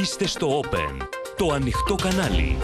[0.00, 1.06] Είστε στο Open,
[1.36, 2.58] το ανοιχτό κανάλι.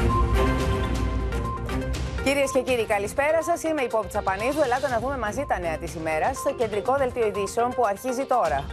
[2.25, 3.63] Κυρίες και κύριοι, καλησπέρα σας.
[3.63, 4.61] Είμαι η Πόπη Τσαπανίδου.
[4.63, 8.65] Ελάτε να δούμε μαζί τα νέα της ημέρας στο κεντρικό δελτίο ειδήσεων που αρχίζει τώρα.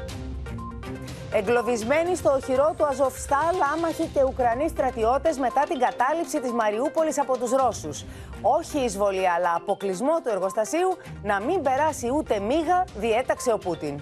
[1.34, 7.38] Εγκλωβισμένοι στο οχυρό του Αζοφστάλ, άμαχοι και Ουκρανοί στρατιώτες μετά την κατάληψη της Μαριούπολης από
[7.38, 8.05] τους Ρώσους.
[8.42, 14.02] Όχι εισβολή, αλλά αποκλεισμό του εργοστασίου να μην περάσει ούτε μίγα, διέταξε ο Πούτιν.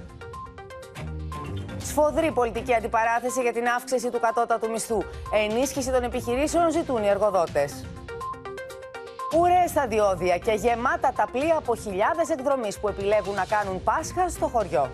[1.86, 5.04] Σφοδρή πολιτική αντιπαράθεση για την αύξηση του κατώτατου μισθού.
[5.34, 7.86] Ενίσχυση των επιχειρήσεων ζητούν οι εργοδότες.
[9.40, 14.30] Ουρέ στα διόδια και γεμάτα τα πλοία από χιλιάδες εκδρομής που επιλέγουν να κάνουν Πάσχα
[14.30, 14.92] στο χωριό.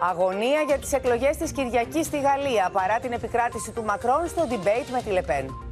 [0.00, 4.88] Αγωνία για τις εκλογές της Κυριακής στη Γαλλία παρά την επικράτηση του Μακρόν στο debate
[4.92, 5.65] με τη Λεπέν.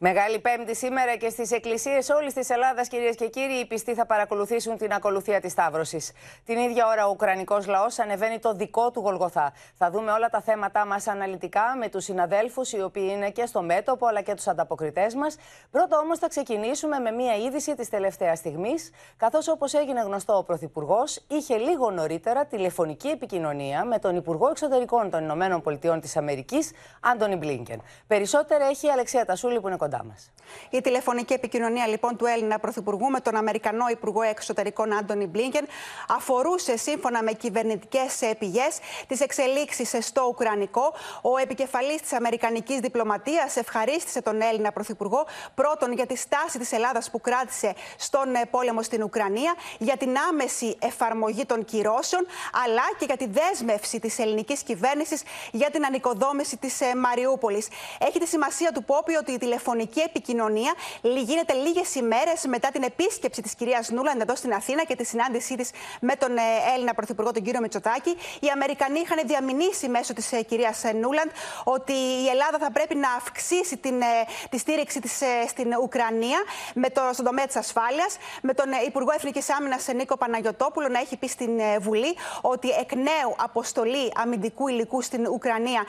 [0.00, 4.06] Μεγάλη Πέμπτη σήμερα και στις εκκλησίες όλης της Ελλάδας, κυρίες και κύριοι, οι πιστοί θα
[4.06, 6.12] παρακολουθήσουν την ακολουθία της Σταύρωσης.
[6.44, 9.52] Την ίδια ώρα, ο Ουκρανικός λαός ανεβαίνει το δικό του Γολγοθά.
[9.74, 13.62] Θα δούμε όλα τα θέματά μας αναλυτικά με τους συναδέλφους, οι οποίοι είναι και στο
[13.62, 15.36] μέτωπο, αλλά και τους ανταποκριτές μας.
[15.70, 20.42] Πρώτα όμως θα ξεκινήσουμε με μία είδηση της τελευταίας στιγμής, καθώς όπως έγινε γνωστό, ο
[20.42, 26.70] Πρωθυπουργός είχε λίγο νωρίτερα τηλεφωνική επικοινωνία με τον Υπουργό Εξωτερικών των Ηνωμένων Πολιτειών της Αμερικής,
[27.00, 27.82] Άντωνι Μπλίνκεν.
[28.06, 30.30] Περισσότερα έχει η Αλεξία Τασούλη που είναι κοντά μας.
[30.70, 35.66] Η τηλεφωνική επικοινωνία λοιπόν του Έλληνα Πρωθυπουργού με τον Αμερικανό Υπουργό Εξωτερικών Άντωνι Μπλίνκεν
[36.08, 38.68] αφορούσε σύμφωνα με κυβερνητικές πηγέ
[39.06, 40.94] τις εξελίξεις στο Ουκρανικό.
[41.22, 47.10] Ο επικεφαλής της Αμερικανικής Διπλωματίας ευχαρίστησε τον Έλληνα Πρωθυπουργό πρώτον για τη στάση της Ελλάδας
[47.10, 52.26] που κράτησε στον ε, πόλεμο στην Ουκρανία, για την άμεση εφαρμογή των κυρώσεων,
[52.64, 55.22] αλλά και για τη δέσμευση της ελληνικής κυβέρνησης
[55.52, 57.68] για την ανοικοδόμηση της ε, Μαριούπολης.
[57.98, 62.82] Έχει τη σημασία του Πόπη ότι η τηλεφωνική τηλεφωνική επικοινωνία γίνεται λίγες ημέρες μετά την
[62.82, 66.42] επίσκεψη της κυρίας Νούλαντ εδώ στην Αθήνα και τη συνάντησή της με τον ε,
[66.74, 68.16] Έλληνα Πρωθυπουργό, τον κύριο Μητσοτάκη.
[68.40, 71.30] Οι Αμερικανοί είχαν διαμηνήσει μέσω της ε, κυρίας Νούλαντ
[71.64, 74.06] ότι η Ελλάδα θα πρέπει να αυξήσει την, ε,
[74.50, 76.38] τη στήριξη της στην Ουκρανία
[76.74, 78.16] με το, στον τομέα της ασφάλειας.
[78.42, 81.50] Με τον Υπουργό Εθνικής Άμυνας Νίκο Παναγιοτόπουλο να έχει πει στην
[81.80, 85.84] Βουλή ότι εκ νέου αποστολή αμυντικού υλικού στην Ουκρανία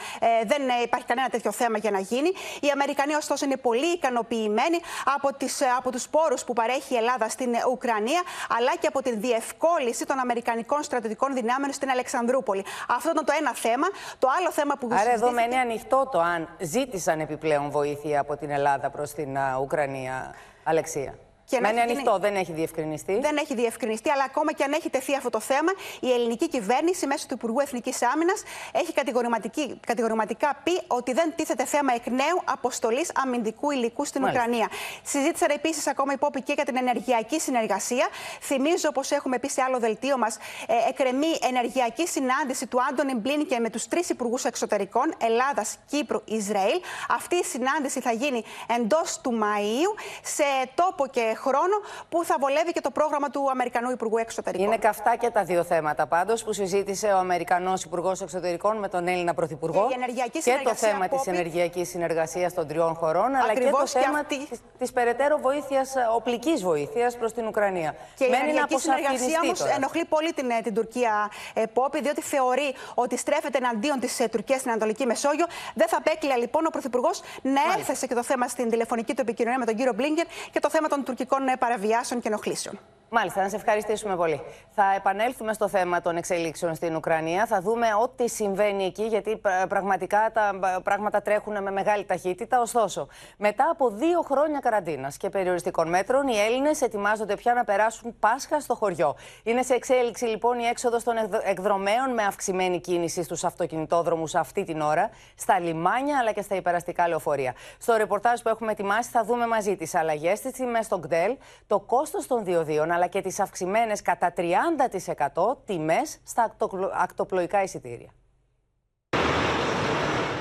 [0.45, 2.31] δεν υπάρχει κανένα τέτοιο θέμα για να γίνει.
[2.59, 4.79] Οι Αμερικανοί, ωστόσο, είναι πολύ ικανοποιημένοι
[5.15, 8.21] από, τις, από τους πόρους που παρέχει η Ελλάδα στην Ουκρανία,
[8.57, 12.65] αλλά και από τη διευκόλυνση των Αμερικανικών στρατιωτικών δυνάμεων στην Αλεξανδρούπολη.
[12.87, 13.87] Αυτό ήταν το ένα θέμα.
[14.19, 18.49] Το άλλο θέμα που Άρα εδώ μένει ανοιχτό το αν ζήτησαν επιπλέον βοήθεια από την
[18.49, 21.13] Ελλάδα προς την Ουκρανία, Αλεξία.
[21.49, 23.19] Και Μένει ανοιχτό, δεν έχει διευκρινιστεί.
[23.19, 27.07] Δεν έχει διευκρινιστεί, αλλά ακόμα και αν έχει τεθεί αυτό το θέμα, η ελληνική κυβέρνηση
[27.07, 28.93] μέσω του Υπουργού Εθνικής Άμυνας έχει
[29.83, 34.43] κατηγορηματικά πει ότι δεν τίθεται θέμα εκ νέου αποστολής αμυντικού υλικού στην Μάλιστα.
[34.43, 34.67] Ουκρανία.
[35.03, 38.07] Συζήτησαν επίσης ακόμα υπόπη και για την ενεργειακή συνεργασία.
[38.41, 43.59] Θυμίζω, όπως έχουμε πει σε άλλο δελτίο μας, ε, εκρεμεί ενεργειακή συνάντηση του Άντωνι Μπλίνικε
[43.59, 46.79] με τους τρεις υπουργούς εξωτερικών Ελλάδας, Κύπρου, Ισραήλ.
[47.09, 48.43] Αυτή η συνάντηση θα γίνει
[48.79, 50.43] εντός του Μαΐου σε
[50.75, 51.75] τόπο και χρόνο
[52.09, 54.65] που θα βολεύει και το πρόγραμμα του Αμερικανού Υπουργού Εξωτερικών.
[54.67, 59.07] Είναι καυτά και τα δύο θέματα πάντως που συζήτησε ο Αμερικανός Υπουργός Εξωτερικών με τον
[59.07, 59.87] Έλληνα Πρωθυπουργό.
[60.31, 64.47] Και, και το θέμα της ενεργειακής συνεργασίας των τριών χωρών, αλλά και το θέμα αυτή...
[64.77, 67.95] της περαιτέρω βοήθειας, οπλικής βοήθειας προς την Ουκρανία.
[68.15, 72.21] Και Μένει η ενεργειακή συνεργασία όμως ενοχλεί πολύ την, ε, την Τουρκία, ε, Πόπη, διότι
[72.21, 75.45] θεωρεί ότι στρέφεται εναντίον της ε, Τουρκίας στην Ανατολική Μεσόγειο.
[75.73, 79.59] Δεν θα απέκλεια λοιπόν ο Πρωθυπουργός να έθεσε και το θέμα στην τηλεφωνική του επικοινωνία
[79.59, 82.79] με τον κύριο Μπλίνγκερ και το θέμα των τουρκικών πολιτικών παραβιάσεων και ενοχλήσεων.
[83.11, 84.41] Μάλιστα, να σε ευχαριστήσουμε πολύ.
[84.69, 87.45] Θα επανέλθουμε στο θέμα των εξελίξεων στην Ουκρανία.
[87.45, 92.61] Θα δούμε ό,τι συμβαίνει εκεί, γιατί πραγματικά τα πράγματα τρέχουν με μεγάλη ταχύτητα.
[92.61, 93.07] Ωστόσο,
[93.37, 98.59] μετά από δύο χρόνια καραντίνας και περιοριστικών μέτρων, οι Έλληνες ετοιμάζονται πια να περάσουν Πάσχα
[98.59, 99.15] στο χωριό.
[99.43, 104.81] Είναι σε εξέλιξη λοιπόν η έξοδος των εκδρομέων με αυξημένη κίνηση στους αυτοκινητόδρομους αυτή την
[104.81, 107.53] ώρα, στα λιμάνια αλλά και στα υπεραστικά λεωφορεία.
[107.79, 111.37] Στο ρεπορτάζ που έχουμε ετοιμάσει, θα δούμε μαζί τις αλλαγές στι τιμέ στο ΚΔΕΛ,
[111.67, 116.55] το κόστος των διοδίων αλλά και τις αυξημένες κατά 30% τιμές στα
[116.93, 118.09] ακτοπλοϊκά εισιτήρια.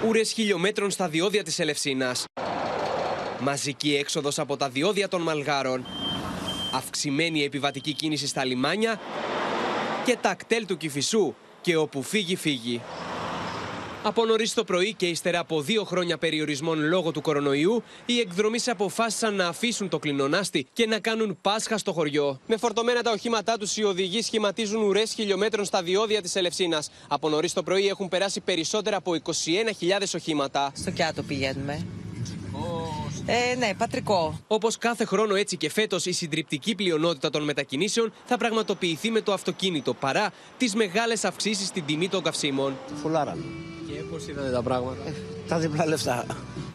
[0.06, 2.24] Ούρες χιλιόμετρων στα διόδια της Ελευσίνας.
[3.40, 5.86] Μαζική έξοδος από τα διόδια των Μαλγάρων.
[6.74, 9.00] Αυξημένη επιβατική κίνηση στα λιμάνια
[10.04, 12.82] και τα κτέλ του Κηφισού και όπου φύγει φύγει.
[14.02, 18.58] Από νωρίς το πρωί και ύστερα από δύο χρόνια περιορισμών λόγω του κορονοϊού, οι εκδρομή
[18.66, 22.40] αποφάσισαν να αφήσουν το κλινονάστη και να κάνουν Πάσχα στο χωριό.
[22.46, 26.90] Με φορτωμένα τα οχήματά τους, οι οδηγοί σχηματίζουν ουρές χιλιόμετρων στα διόδια της Ελευσίνας.
[27.08, 30.72] Από νωρίς το πρωί έχουν περάσει περισσότερα από 21.000 οχήματα.
[30.74, 31.86] Στο Κιάτο πηγαίνουμε.
[33.30, 34.40] Ε, ναι, πατρικό.
[34.46, 39.32] Όπως κάθε χρόνο, έτσι και φέτος, η συντριπτική πλειονότητα των μετακινήσεων θα πραγματοποιηθεί με το
[39.32, 42.76] αυτοκίνητο παρά τις μεγάλες αυξήσεις στην τιμή των καυσίμων.
[43.02, 43.44] Φουλάραν.
[43.88, 45.08] Και πώς είδατε τα πράγματα.
[45.08, 45.12] Ε,
[45.48, 46.26] τα διπλά λεφτά.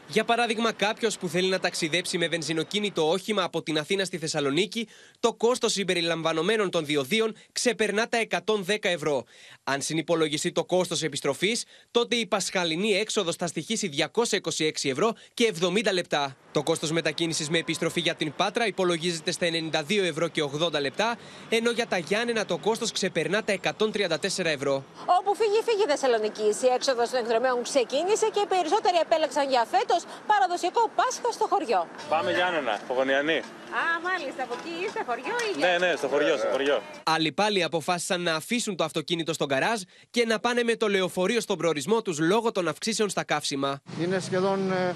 [0.07, 4.87] Για παράδειγμα, κάποιος που θέλει να ταξιδέψει με βενζινοκίνητο όχημα από την Αθήνα στη Θεσσαλονίκη,
[5.19, 9.23] το κόστος συμπεριλαμβανομένων των διοδίων ξεπερνά τα 110 ευρώ.
[9.63, 15.93] Αν συνυπολογιστεί το κόστος επιστροφής, τότε η πασχαλινή έξοδος θα στοιχήσει 226 ευρώ και 70
[15.93, 16.37] λεπτά.
[16.51, 19.47] Το κόστος μετακίνησης με επιστροφή για την Πάτρα υπολογίζεται στα
[19.89, 21.17] 92 ευρώ και 80 λεπτά,
[21.49, 24.83] ενώ για τα Γιάννενα το κόστος ξεπερνά τα 134 ευρώ.
[25.19, 26.41] Όπου φύγει, φύγει η Θεσσαλονίκη.
[26.41, 31.87] Η έξοδος των εκδρομέων ξεκίνησε και οι περισσότεροι επέλεξαν για φέτος παραδοσιακό Πάσχα στο χωριό.
[32.09, 33.37] Πάμε Γιάννενα, Πογονιανή.
[33.81, 36.81] Α, μάλιστα, από εκεί είστε χωριό ή Ναι, ναι, στο χωριό, στο χωριό.
[37.03, 41.39] Άλλοι πάλι αποφάσισαν να αφήσουν το αυτοκίνητο στον καράζ και να πάνε με το λεωφορείο
[41.41, 43.81] στον προορισμό τους λόγω των αυξήσεων στα καύσιμα.
[44.01, 44.95] Είναι σχεδόν ε,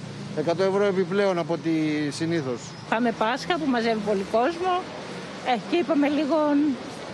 [0.51, 1.71] 100 ευρώ επιπλέον από ό,τι
[2.11, 2.59] συνήθως.
[2.89, 4.81] Πάμε Πάσχα που μαζεύει πολύ κόσμο
[5.47, 6.35] ε, και είπαμε λίγο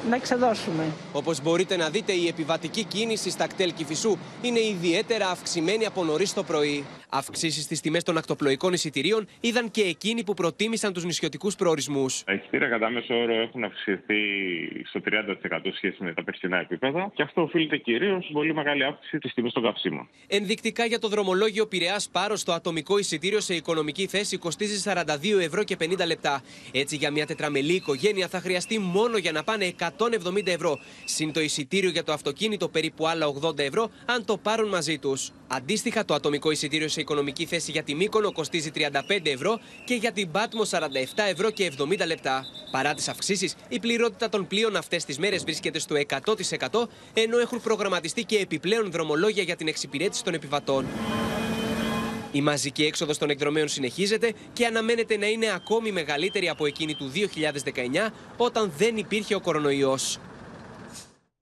[0.09, 0.83] να ξεδώσουμε.
[1.11, 6.33] Όπως μπορείτε να δείτε, η επιβατική κίνηση στα κτέλ Κηφισού είναι ιδιαίτερα αυξημένη από νωρίς
[6.33, 6.85] το πρωί.
[7.15, 12.23] Αυξήσεις στις τιμές των ακτοπλοϊκών εισιτηρίων είδαν και εκείνοι που προτίμησαν τους νησιωτικούς προορισμούς.
[12.23, 14.21] Τα εισιτήρια κατά μέσο όρο έχουν αυξηθεί
[14.85, 19.17] στο 30% σχέση με τα περσινά επίπεδα και αυτό οφείλεται κυρίως στην πολύ μεγάλη αύξηση
[19.17, 20.09] της τιμής των καυσίμων.
[20.27, 25.63] Ενδεικτικά για το δρομολόγιο Πειραιά Πάρο, το ατομικό εισιτήριο σε οικονομική θέση κοστίζει 42 ευρώ
[25.63, 26.41] και 50 λεπτά.
[26.71, 30.79] Έτσι, για μια τετραμελή οικογένεια θα χρειαστεί μόνο για να πάνε 170 ευρώ.
[31.05, 35.31] Συν το εισιτήριο για το αυτοκίνητο περίπου άλλα 80 ευρώ, αν το πάρουν μαζί τους.
[35.55, 38.89] Αντίστοιχα, το ατομικό εισιτήριο σε οικονομική θέση για τη Μύκονο κοστίζει 35
[39.23, 40.75] ευρώ και για την Πάτμο 47
[41.29, 42.45] ευρώ και 70 λεπτά.
[42.71, 47.61] Παρά τις αυξήσεις, η πληρότητα των πλοίων αυτές τις μέρες βρίσκεται στο 100% ενώ έχουν
[47.61, 50.85] προγραμματιστεί και επιπλέον δρομολόγια για την εξυπηρέτηση των επιβατών.
[52.31, 57.11] Η μαζική έξοδος των εκδρομέων συνεχίζεται και αναμένεται να είναι ακόμη μεγαλύτερη από εκείνη του
[58.05, 60.19] 2019 όταν δεν υπήρχε ο κορονοϊός.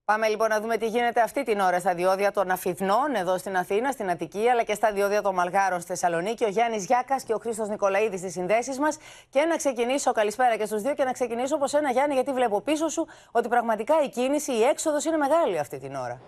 [0.06, 3.58] Πάμε λοιπόν να δούμε τι γίνεται αυτή την ώρα στα διόδια των Αφιθνών εδώ στην
[3.58, 6.44] Αθήνα, στην Αττική, αλλά και στα διόδια των Μαλγάρων στη Θεσσαλονίκη.
[6.44, 8.98] Ο Γιάννης Γιάκας και ο Χρήστος Νικολαίδης στις συνδέσεις μας.
[9.30, 12.62] Και να ξεκινήσω, καλησπέρα και στους δύο, και να ξεκινήσω όπως ένα Γιάννη, γιατί βλέπω
[12.62, 16.22] πίσω σου ότι πραγματικά η κίνηση, η έξοδος είναι μεγάλη αυτή την ώρα.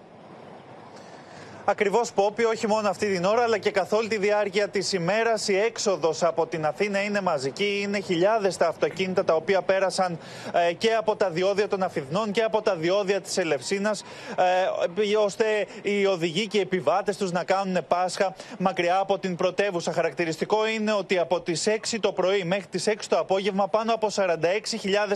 [1.66, 5.48] Ακριβώς, Πόπι, όχι μόνο αυτή την ώρα, αλλά και καθ' όλη τη διάρκεια της ημέρας.
[5.48, 7.80] Η έξοδος από την Αθήνα είναι μαζική.
[7.82, 10.20] Είναι χιλιάδες τα αυτοκίνητα τα οποία πέρασαν
[10.70, 14.04] ε, και από τα διόδια των Αφιδνών και από τα διόδια της Ελευσίνας,
[15.02, 15.46] ε, ώστε
[15.82, 19.94] οι οδηγοί και οι επιβάτες τους να κάνουν Πάσχα μακριά από την πρωτεύουσα.
[19.94, 24.08] Χαρακτηριστικό είναι ότι από τις 6 το πρωί μέχρι τις 6 το απόγευμα πάνω από
[24.16, 24.32] 46.000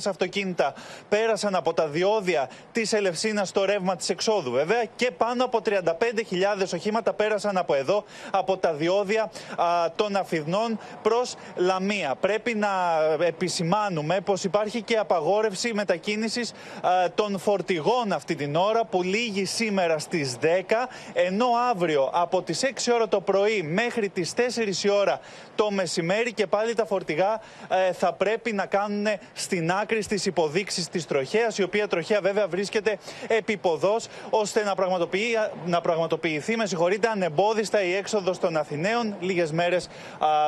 [0.08, 0.74] αυτοκίνητα
[1.10, 6.37] πέρασαν από τα διόδια της Ελευσίνας στο ρεύμα της εξόδου, βέβαια, και πάνω από 35.000
[6.74, 12.16] οχήματα πέρασαν από εδώ, από τα διόδια α, των Αφιδνών προς Λαμία.
[12.20, 12.70] Πρέπει να
[13.20, 16.54] επισημάνουμε πως υπάρχει και απαγόρευση μετακίνησης
[17.16, 20.46] των φορτηγών αυτή την ώρα που λύγει σήμερα στις 10,
[21.14, 24.40] ενώ αύριο από τις 6 ώρα το πρωί μέχρι τις 4
[24.84, 25.20] η ώρα
[25.56, 30.88] το μεσημέρι και πάλι τα φορτηγά ε, θα πρέπει να κάνουν στην άκρη στις υποδείξεις
[30.88, 32.98] της τροχέας, η οποία τροχέα βέβαια βρίσκεται
[33.28, 33.96] επίποδο,
[34.30, 35.82] ώστε να πραγματοποιεί, να
[36.28, 39.90] πραγματοποιηθεί με συγχωρείτε, ανεμπόδιστα η έξοδος των Αθηναίων λίγες μέρες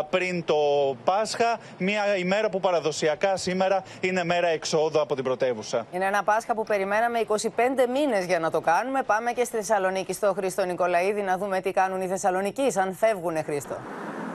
[0.09, 0.55] πριν το
[1.03, 1.57] Πάσχα.
[1.77, 5.85] Μια ημέρα που παραδοσιακά σήμερα είναι μέρα εξόδου από την πρωτεύουσα.
[5.91, 7.37] Είναι ένα Πάσχα που περιμέναμε 25
[7.93, 9.03] μήνες για να το κάνουμε.
[9.03, 13.43] Πάμε και στη Θεσσαλονίκη στο Χρήστο Νικολαίδη να δούμε τι κάνουν οι Θεσσαλονικοί, αν φεύγουν,
[13.43, 13.77] Χρήστο.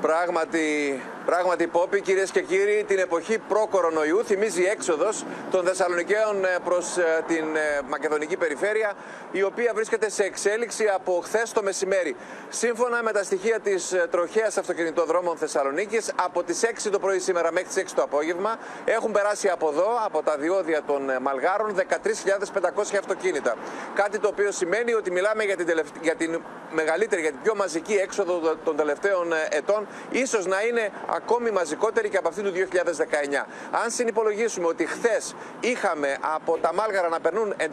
[0.00, 6.48] Πράγματι, πράγματι Πόπη, κυρίες και κύριοι, την εποχή προ-κορονοϊού θυμίζει η έξοδος των Θεσσαλονικαίων ε,
[6.64, 8.92] προς ε, την ε, Μακεδονική περιφέρεια,
[9.30, 12.16] η οποία βρίσκεται σε εξέλιξη από χθες το μεσημέρι.
[12.48, 17.68] Σύμφωνα με τα στοιχεία της τροχέας αυτοκινητοδρόμων Θεσσαλονίκης, από τις 6 το πρωί σήμερα μέχρι
[17.68, 23.54] τις 6 το απόγευμα έχουν περάσει από εδώ, από τα διόδια των Μαλγάρων, 13.500 αυτοκίνητα.
[23.94, 25.66] Κάτι το οποίο σημαίνει ότι μιλάμε για την,
[26.02, 26.40] για την
[26.70, 32.16] μεγαλύτερη, για την πιο μαζική έξοδο των τελευταίων ετών ίσως να είναι ακόμη μαζικότερη και
[32.16, 33.46] από αυτή του 2019.
[33.84, 37.66] Αν συνυπολογίσουμε ότι χθες είχαμε από τα Μάλγαρα να περνούν 11.500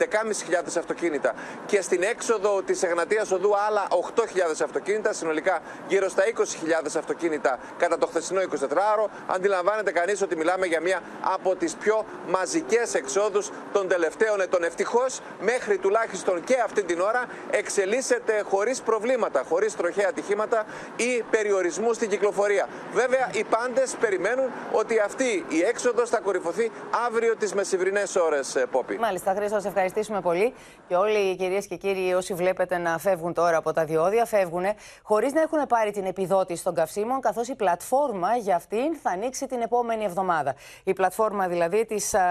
[0.78, 1.34] αυτοκίνητα
[1.66, 4.24] και στην έξοδο της Εγνατίας Οδού άλλα 8.000
[4.64, 10.82] αυτοκίνητα, συνολικά γύρω στα 20.000 αυτοκίνητα κατά το χθεσινό 24ωρο, αντιλαμβάνεται κανείς ότι μιλάμε για
[10.82, 14.64] μία από τις πιο μαζικές εξόδους των τελευταίων ετών.
[14.64, 21.94] Ευτυχώς, μέχρι τουλάχιστον και αυτή την ώρα εξελίσσεται χωρίς προβλήματα, χωρίς τροχαία ατυχήματα ή περιορισμού
[21.94, 22.68] στην κυκλοφορία.
[22.94, 26.72] Βέβαια, οι πάντες περιμένουν ότι αυτή η έξοδος θα κορυφωθεί
[27.08, 28.98] αύριο τις μεσημβρινές ώρες, Πόπι.
[28.98, 30.54] Μάλιστα, Χρήστο, σα ευχαριστήσουμε πολύ.
[30.88, 34.66] Και όλοι οι κυρίες και κύριοι, όσοι βλέπετε να φεύγουν τώρα από τα διόδια, φεύγουν
[35.04, 39.48] χωρίς να έχουν πάρει την επιδότηση των καυσίμων, καθώς η πλατφόρμα για αυτήν θα ανοίξει
[39.48, 40.56] την επόμενη εβδομάδα.
[40.84, 42.22] Η πλατφόρμα δηλαδή της, α,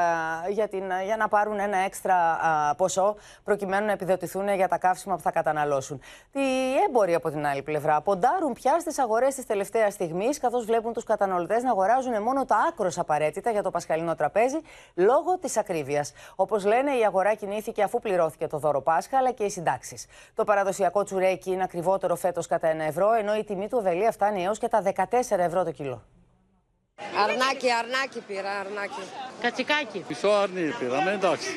[0.48, 5.16] για, την, για να πάρουν ένα έξτρα α, ποσό προκειμένου να επιδοτηθούν για τα καύσιμα
[5.16, 6.00] που θα καταναλώσουν.
[6.32, 6.40] Οι
[6.88, 11.04] έμποροι από την άλλη πλευρά ποντάρουν πια στις αγορές της τελευταίας στιγμής, καθώς βλέπουν τους
[11.04, 14.58] καταναλωτές να αγοράζουν μόνο τα άκρος απαραίτητα για το πασχαλινό τραπέζι
[14.94, 16.12] λόγω της ακρίβειας.
[16.36, 20.06] Όπως λένε, η αγορά κινήθηκε αφού πληρώθηκε το δώρο Πάσχα αλλά και οι συντάξεις.
[20.34, 24.44] Το παραδοσιακό τσουρέκι είναι ακριβότερο φέτος κατά 1 ευρώ, ενώ η τιμή του οβελία φτάνει
[24.44, 26.02] έως και τα 14 ευρώ το κιλό.
[27.24, 29.02] Αρνάκι, αρνάκι πήρα, αρνάκι.
[29.40, 30.04] Κατσικάκι.
[30.08, 31.50] Μισό αρνί πήραμε, εντάξει.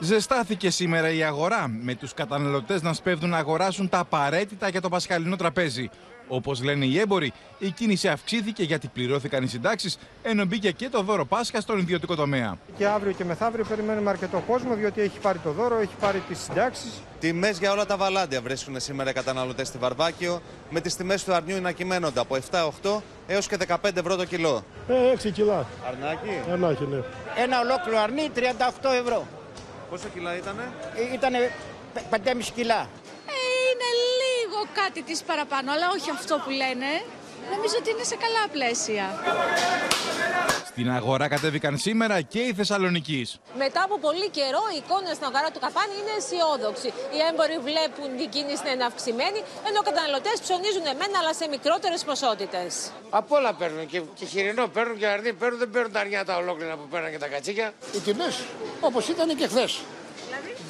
[0.00, 4.88] Ζεστάθηκε σήμερα η αγορά, με τους καταναλωτές να σπέβδουν να αγοράσουν τα απαραίτητα για το
[4.88, 5.90] πασχαλινό τραπέζι.
[6.28, 11.02] Όπως λένε οι έμποροι, η κίνηση αυξήθηκε γιατί πληρώθηκαν οι συντάξεις, ενώ μπήκε και το
[11.02, 12.58] δώρο Πάσχα στον ιδιωτικό τομέα.
[12.76, 16.38] Και αύριο και μεθαύριο περιμένουμε αρκετό κόσμο, διότι έχει πάρει το δώρο, έχει πάρει τις
[16.38, 16.90] συντάξεις.
[17.20, 21.34] Τιμές για όλα τα βαλάντια βρίσκουν σήμερα οι καταναλωτές στη Βαρβάκιο, με τις τιμές του
[21.34, 24.64] αρνιού να κυμαίνονται από 7-8 έως και 15 ευρώ το κιλό.
[24.88, 25.66] Ε, 6 κιλά.
[25.88, 26.50] Αρνάκι.
[26.52, 26.98] Αρνάκι, ναι.
[27.42, 28.40] Ένα ολόκληρο αρνί 38
[29.02, 29.26] ευρώ.
[29.90, 30.72] Πόσα κιλά ήτανε;
[31.12, 31.52] Ήτανε
[32.10, 32.80] 5,5 κιλά.
[33.26, 33.88] Ε, είναι
[34.20, 36.86] λίγο κάτι της παραπάνω, αλλά όχι αυτό που λένε.
[37.54, 39.04] Νομίζω ότι είναι σε καλά πλαίσια.
[40.70, 43.20] Στην αγορά κατέβηκαν σήμερα και οι Θεσσαλονίκη.
[43.64, 46.88] Μετά από πολύ καιρό, η εικόνα στην αγορά του Καπάνη είναι αισιόδοξη.
[47.14, 51.44] Οι έμποροι βλέπουν την κίνηση να είναι αυξημένη, ενώ οι καταναλωτές ψωνίζουν εμένα, αλλά σε
[51.54, 52.70] μικρότερες ποσότητες.
[53.20, 56.34] Από όλα παίρνουν και, και χοιρινό παίρνουν και αρνί παίρνουν, δεν παίρνουν τα αρνιά τα
[56.42, 57.66] ολόκληρα που παίρνουν και τα κατσίκια.
[57.94, 58.34] Οι τιμές
[58.88, 59.70] όπως ήταν και χθες.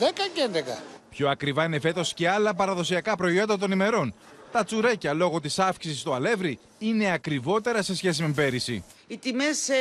[0.01, 0.05] 10
[0.35, 0.79] και 11.
[1.11, 4.15] Πιο ακριβά είναι φέτος και άλλα παραδοσιακά προϊόντα των ημερών.
[4.53, 8.85] Τα τσουρέκια λόγω της αύξησης στο αλεύρι είναι ακριβότερα σε σχέση με πέρυσι.
[9.07, 9.75] Οι τιμές ε,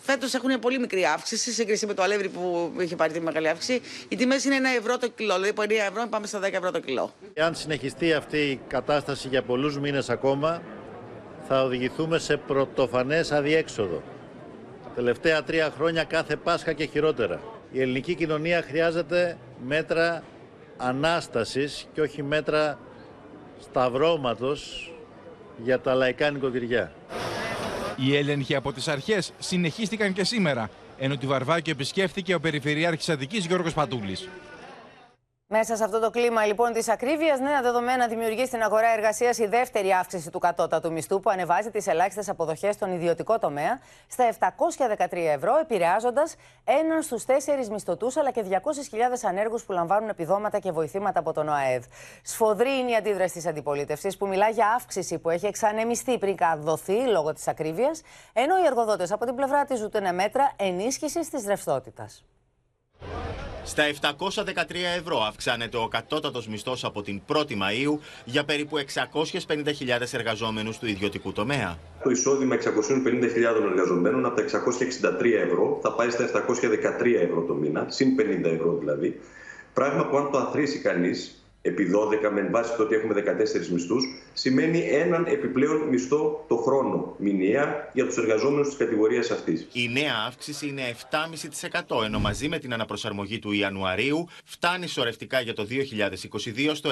[0.00, 3.48] φέτος έχουν πολύ μικρή αύξηση σε σύγκριση με το αλεύρι που είχε πάρει τη μεγάλη
[3.48, 3.80] αύξηση.
[4.08, 6.70] Οι τιμές είναι 1 ευρώ το κιλό, δηλαδή από 9 ευρώ πάμε στα 10 ευρώ
[6.70, 7.12] το κιλό.
[7.38, 10.62] Αν συνεχιστεί αυτή η κατάσταση για πολλούς μήνες ακόμα,
[11.48, 14.02] θα οδηγηθούμε σε πρωτοφανές αδιέξοδο.
[14.94, 17.40] Τελευταία τρία χρόνια κάθε Πάσχα και χειρότερα.
[17.72, 20.22] Η ελληνική κοινωνία χρειάζεται μέτρα
[20.76, 22.78] ανάστασης και όχι μέτρα
[23.60, 24.92] σταυρώματος
[25.56, 26.92] για τα λαϊκά νοικοκυριά.
[27.96, 33.46] Οι έλεγχοι από τις αρχές συνεχίστηκαν και σήμερα, ενώ τη Βαρβάκιο επισκέφθηκε ο Περιφερειάρχης Αττικής
[33.46, 34.28] Γιώργος Πατούλης.
[35.56, 39.46] Μέσα σε αυτό το κλίμα λοιπόν της ακρίβειας, νέα δεδομένα δημιουργεί στην αγορά εργασίας η
[39.46, 44.28] δεύτερη αύξηση του κατώτατου μισθού που ανεβάζει τις ελάχιστες αποδοχές στον ιδιωτικό τομέα στα
[44.98, 48.56] 713 ευρώ, επηρεάζοντας έναν στους τέσσερις μισθωτούς αλλά και 200.000
[49.28, 51.84] ανέργους που λαμβάνουν επιδόματα και βοηθήματα από τον ΟΑΕΔ.
[52.22, 57.06] Σφοδρή είναι η αντίδραση της αντιπολίτευσης που μιλά για αύξηση που έχει εξανεμιστεί πριν καδοθεί
[57.06, 62.24] λόγω της ακρίβειας, ενώ οι εργοδότες από την πλευρά της ζητούν μέτρα ενίσχυσης της ρευστότητας.
[63.66, 64.14] Στα 713
[64.98, 71.32] ευρώ αυξάνεται ο κατώτατος μισθός από την 1η Μαΐου για περίπου 650.000 εργαζόμενους του ιδιωτικού
[71.32, 71.78] τομέα.
[72.02, 72.64] Το εισόδημα 650.000
[73.70, 78.76] εργαζομένων από τα 663 ευρώ θα πάει στα 713 ευρώ το μήνα, συν 50 ευρώ
[78.78, 79.20] δηλαδή.
[79.74, 81.90] Πράγμα που αν το αθροίσει κανείς επί
[82.26, 87.90] 12 με βάση το ότι έχουμε 14 μισθούς, σημαίνει έναν επιπλέον μισθό το χρόνο μηνιαία
[87.92, 89.68] για τους εργαζόμενους της κατηγορίας αυτής.
[89.72, 90.82] Η νέα αύξηση είναι
[91.90, 96.90] 7,5% ενώ μαζί με την αναπροσαρμογή του Ιανουαρίου φτάνει σωρευτικά για το 2022 στο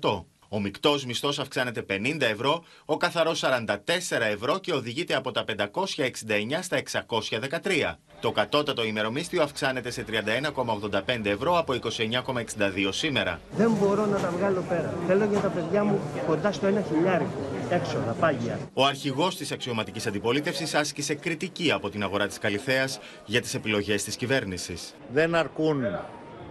[0.00, 0.24] 9,7%.
[0.54, 3.76] Ο μεικτός μισθός αυξάνεται 50 ευρώ, ο καθαρός 44
[4.20, 7.98] ευρώ και οδηγείται από τα 569 στα 613.
[8.20, 13.40] Το κατώτατο ημερομίσθιο αυξάνεται σε 31,85 ευρώ από 29,62 σήμερα.
[13.56, 14.94] Δεν μπορώ να τα βγάλω πέρα.
[15.06, 17.50] Θέλω για τα παιδιά μου κοντά στο ένα χιλιάρικο.
[17.70, 18.58] Έξοδα, πάγια.
[18.72, 22.88] Ο αρχηγός της αξιωματικής αντιπολίτευσης άσκησε κριτική από την αγορά της Καλιθέα
[23.24, 24.94] για τις επιλογές της κυβέρνησης.
[25.12, 25.84] Δεν αρκούν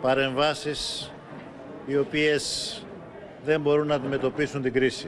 [0.01, 1.11] παρεμβάσεις
[1.85, 2.75] οι οποίες
[3.45, 5.07] δεν μπορούν να αντιμετωπίσουν την κρίση.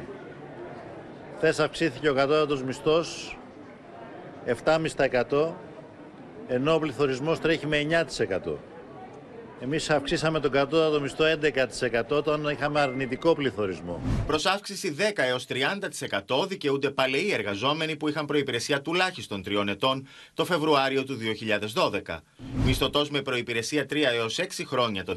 [1.37, 3.37] Χθες αυξήθηκε ο κατώτατος μισθός
[4.65, 5.53] 7,5%
[6.47, 8.05] ενώ ο πληθωρισμός τρέχει με
[8.45, 8.53] 9%.
[9.63, 14.01] Εμείς αυξήσαμε τον κατώτατο μισθό 11% όταν είχαμε αρνητικό πληθωρισμό.
[14.27, 15.45] Προς αύξηση 10 έως
[16.29, 21.17] 30% δικαιούνται παλαιοί εργαζόμενοι που είχαν προϋπηρεσία τουλάχιστον τριών ετών το Φεβρουάριο του
[21.73, 22.17] 2012.
[22.65, 25.15] Μισθωτός με προϋπηρεσία 3 έως 6 χρόνια το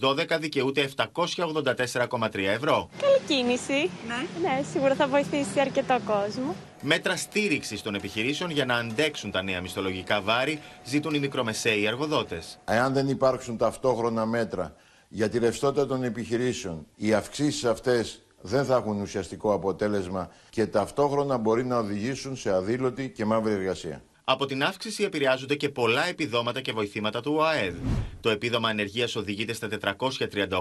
[0.00, 2.90] 2012 δικαιούται 784,3 ευρώ.
[3.00, 3.90] Καλή κίνηση.
[4.06, 4.48] Ναι.
[4.48, 6.54] ναι, σίγουρα θα βοηθήσει αρκετό κόσμο.
[6.86, 12.58] Μέτρα στήριξης των επιχειρήσεων για να αντέξουν τα νέα μισθολογικά βάρη ζητούν οι μικρομεσαίοι εργοδότες.
[12.64, 14.76] Εάν δεν υπάρξουν ταυτόχρονα μέτρα
[15.08, 21.36] για τη ρευστότητα των επιχειρήσεων, οι αυξήσεις αυτές δεν θα έχουν ουσιαστικό αποτέλεσμα και ταυτόχρονα
[21.36, 24.02] μπορεί να οδηγήσουν σε αδήλωτη και μαύρη εργασία.
[24.26, 27.74] Από την αύξηση επηρεάζονται και πολλά επιδόματα και βοηθήματα του ΟΑΕΔ.
[28.20, 29.68] Το επίδομα ανεργίας οδηγείται στα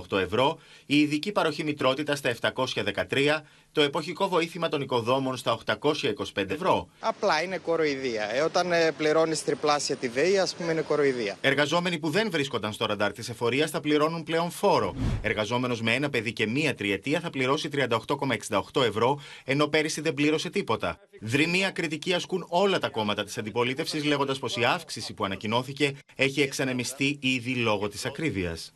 [0.09, 3.41] 438 ευρώ, η ειδική παροχή μητρότητα στα 713,
[3.73, 6.87] το εποχικό βοήθημα των οικοδόμων στα 825 ευρώ.
[6.99, 8.35] Απλά είναι κοροϊδία.
[8.35, 11.37] Ε, όταν ε, πληρώνεις τριπλάσια τη ΔΕΗ, ας πούμε, είναι κοροϊδία.
[11.41, 14.95] Εργαζόμενοι που δεν βρίσκονταν στο ραντάρ της εφορίας θα πληρώνουν πλέον φόρο.
[15.21, 20.49] Εργαζόμενος με ένα παιδί και μία τριετία θα πληρώσει 38,68 ευρώ, ενώ πέρυσι δεν πλήρωσε
[20.49, 20.99] τίποτα.
[21.21, 26.41] Δρυμία κριτική ασκούν όλα τα κόμματα της αντιπολίτευσης, λέγοντας πως η αύξηση που ανακοινώθηκε έχει
[26.41, 28.73] εξανεμιστεί ήδη λόγω της ακρίβειας.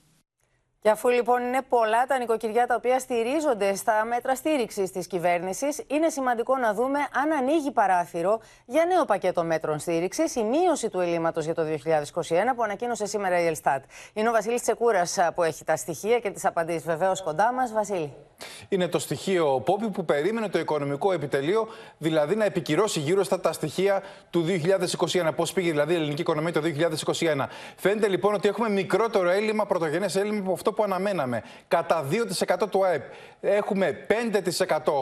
[0.80, 5.84] Και αφού λοιπόν είναι πολλά τα νοικοκυριά τα οποία στηρίζονται στα μέτρα στήριξης της κυβέρνησης,
[5.88, 11.00] είναι σημαντικό να δούμε αν ανοίγει παράθυρο για νέο πακέτο μέτρων στήριξης, η μείωση του
[11.00, 13.84] ελλείμματος για το 2021 που ανακοίνωσε σήμερα η Ελστάτ.
[14.14, 17.72] Είναι ο Βασίλης Τσεκούρας που έχει τα στοιχεία και τις απαντήσεις βεβαίως κοντά μας.
[17.72, 18.14] Βασίλη.
[18.70, 21.68] Είναι το στοιχείο Πόπι που περίμενε το οικονομικό επιτελείο,
[21.98, 24.46] δηλαδή να επικυρώσει γύρω στα τα στοιχεία του
[25.12, 25.32] 2021.
[25.36, 27.46] Πώς πήγε δηλαδή η ελληνική οικονομία το 2021.
[27.76, 31.44] Φαίνεται λοιπόν ότι έχουμε μικρότερο έλλειμμα, πρωτογενές έλλειμμα από αυτό που αναμέναμε.
[31.68, 32.06] Κατά
[32.64, 33.04] 2% του ΑΕΠ.
[33.42, 34.06] Έχουμε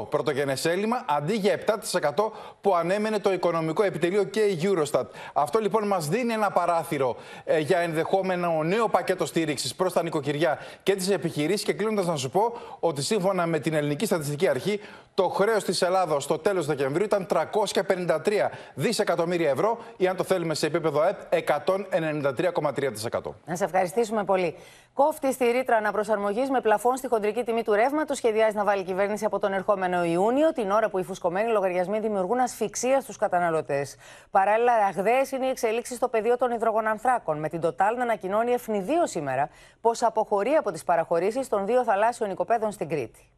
[0.04, 2.32] 5% πρωτογενές έλλειμμα αντί για 7%
[2.62, 5.06] που ανέμενε το οικονομικό επιτελείο και η Eurostat.
[5.34, 10.60] Αυτό λοιπόν μας δίνει ένα παράθυρο ε, για ενδεχόμενο νέο πακέτο στήριξης προς τα νοικοκυριά
[10.84, 11.64] και τις επιχειρήσεις.
[11.66, 14.80] Και κλείνοντας να σου πω ότι σύμφωνα με την Ελληνική Στατιστική Αρχή,
[15.14, 20.54] το χρέος της Ελλάδα στο τέλος Δεκεμβρίου ήταν 353 δισεκατομμύρια ευρώ ή αν το θέλουμε
[20.54, 23.22] σε επίπεδο ΑΕΠ 193,3%.
[23.46, 24.56] Να σε ευχαριστήσουμε πολύ.
[24.94, 28.84] Κόφτη στη ρήτρα αναπροσαρμογής με πλαφόν στη χοντρική τιμή του ρεύματος σχεδιάζει να βάλει η
[28.84, 33.96] κυβέρνηση από τον ερχόμενο Ιούνιο, την ώρα που οι φουσκωμένοι λογαριασμοί δημιουργούν ασφυξία στους καταναλωτές.
[34.32, 39.10] Παράλληλα, ραγδαίε είναι οι εξελίξει στο πεδίο των υδρογονανθράκων, με την Total να ανακοινώνει ευνηδίως
[39.10, 39.50] σήμερα
[39.82, 43.30] πως αποχωρεί από τις παραχωρήσεις των δύο θαλάσσιων οικοπαίδων στην Κρήτη.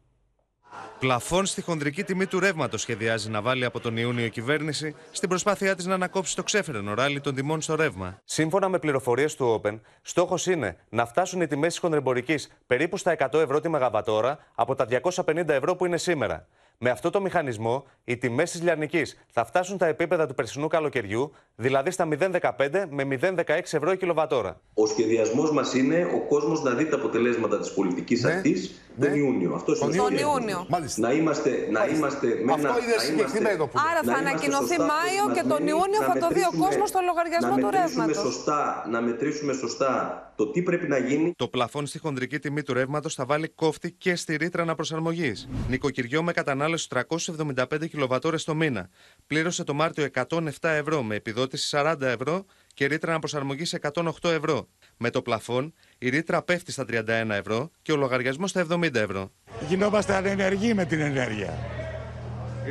[0.98, 5.28] Πλαφόν στη χονδρική τιμή του ρεύματος σχεδιάζει να βάλει από τον Ιούνιο η κυβέρνηση στην
[5.28, 8.20] προσπάθειά της να ανακόψει το ξέφερνο ράλι των τιμών στο ρεύμα.
[8.24, 13.16] Σύμφωνα με πληροφορίες του Open, στόχος είναι να φτάσουν οι τιμές της χονδρεμπορικής περίπου στα
[13.18, 14.86] 100 ευρώ τη μεγαβατόρα από τα
[15.24, 16.46] 250 ευρώ που είναι σήμερα.
[16.80, 21.32] Με αυτό το μηχανισμό, οι τιμές της λιανικής θα φτάσουν τα επίπεδα του περσινού καλοκαιριού,
[21.56, 23.34] δηλαδή στα 0,15 με 0,16
[23.70, 24.60] ευρώ η κιλοβατόρα.
[24.74, 29.06] Ο σχεδιασμός μας είναι ο κόσμος να δει τα αποτελέσματα της πολιτικής ναι, αυτής ναι.
[29.06, 29.54] τον Ιούνιο.
[29.54, 30.66] Αυτό είναι τον Ιούνιο.
[30.96, 32.70] Να είμαστε, να είμαστε με ένα.
[32.70, 36.58] Αυτό είναι συγκεκριμένο που Άρα θα ανακοινωθεί Μάιο και τον Ιούνιο θα το δει ο
[36.58, 38.44] κόσμος στο λογαριασμό του ρεύματος.
[38.90, 41.32] Να μετρήσουμε σωστά το τι πρέπει να γίνει.
[41.36, 45.32] Το πλαφόν στη χονδρική τιμή του ρεύματος θα βάλει κόφτη και στη ρήτρα αναπροσαρμογή.
[45.68, 48.88] Νοικοκυριό με κατανάλωση 375 κιλοβατόρες το μήνα.
[49.26, 54.68] Πλήρωσε το Μάρτιο 107 ευρώ με επιδότηση 40 ευρώ και ρήτρα αναπροσαρμογή 108 ευρώ.
[54.96, 59.32] Με το πλαφόν η ρήτρα πέφτει στα 31 ευρώ και ο λογαριασμός στα 70 ευρώ.
[59.68, 61.58] Γινόμαστε ανενεργοί με την ενέργεια.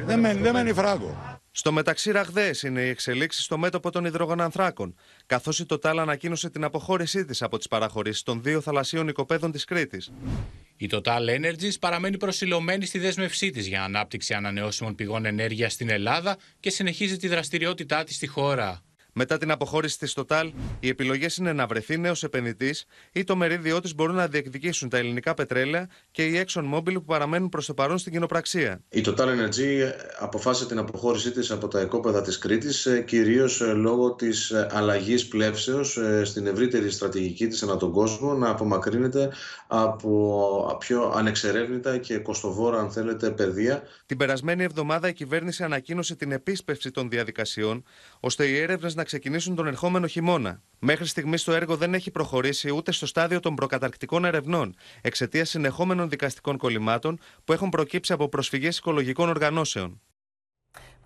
[0.06, 0.19] Δεν
[0.53, 1.37] μένει φράγκο.
[1.58, 6.63] Στο μεταξύ, ραγδαίες είναι οι εξελίξεις στο μέτωπο των υδρογονανθράκων, καθώς η Total ανακοίνωσε την
[6.63, 10.12] αποχώρησή της από τις παραχωρήσεις των δύο θαλασσίων οικοπαίδων της Κρήτης.
[10.78, 16.38] Η Total Energies παραμένει προσιλωμένη στη δέσμευσή της για ανάπτυξη ανανεώσιμων πηγών ενέργειας στην Ελλάδα
[16.60, 18.82] και συνεχίζει τη δραστηριότητά της στη χώρα.
[19.19, 23.80] Μετά την αποχώρηση της Total, οι επιλογές είναι να βρεθεί νέος επενδυτής ή το μερίδιό
[23.80, 27.97] της μπορούν να διεκδικήσουν τα ελληνικά πετρέλαια και η ExxonMobil που παραμένουν προς το παρόν
[27.97, 28.82] στην κοινοπραξία.
[28.89, 33.73] Η Total Energy αποφάσισε την αποχώρησή της από τα οικόπεδα της Κρήτης, ε, κυρίως ε,
[33.73, 39.30] λόγω της ε, αλλαγής πλεύσεως στην ευρύτερη στρατηγική της ανά τον κόσμο να απομακρύνεται
[39.67, 43.84] από πιο ανεξερεύνητα και κοστοβόρα, αν θέλετε, πεδία.
[44.06, 47.84] Την περασμένη εβδομάδα η κυβέρνηση ανακοίνωσε την επίσπευση των διαδικασιών,
[48.19, 50.62] ώστε οι έρευνες να ξεκινήσουν τον ερχόμενο χειμώνα.
[50.80, 56.10] Μέχρι στιγμής το έργο δεν έχει προχωρήσει ούτε στο στάδιο των προκαταρκτικών ερευνών, εξαιτίας συνεχόμενων
[56.10, 60.02] δικαστικών κολλημάτων που έχουν προκύψει από προσφυγές οικολογικών οργανώσεων.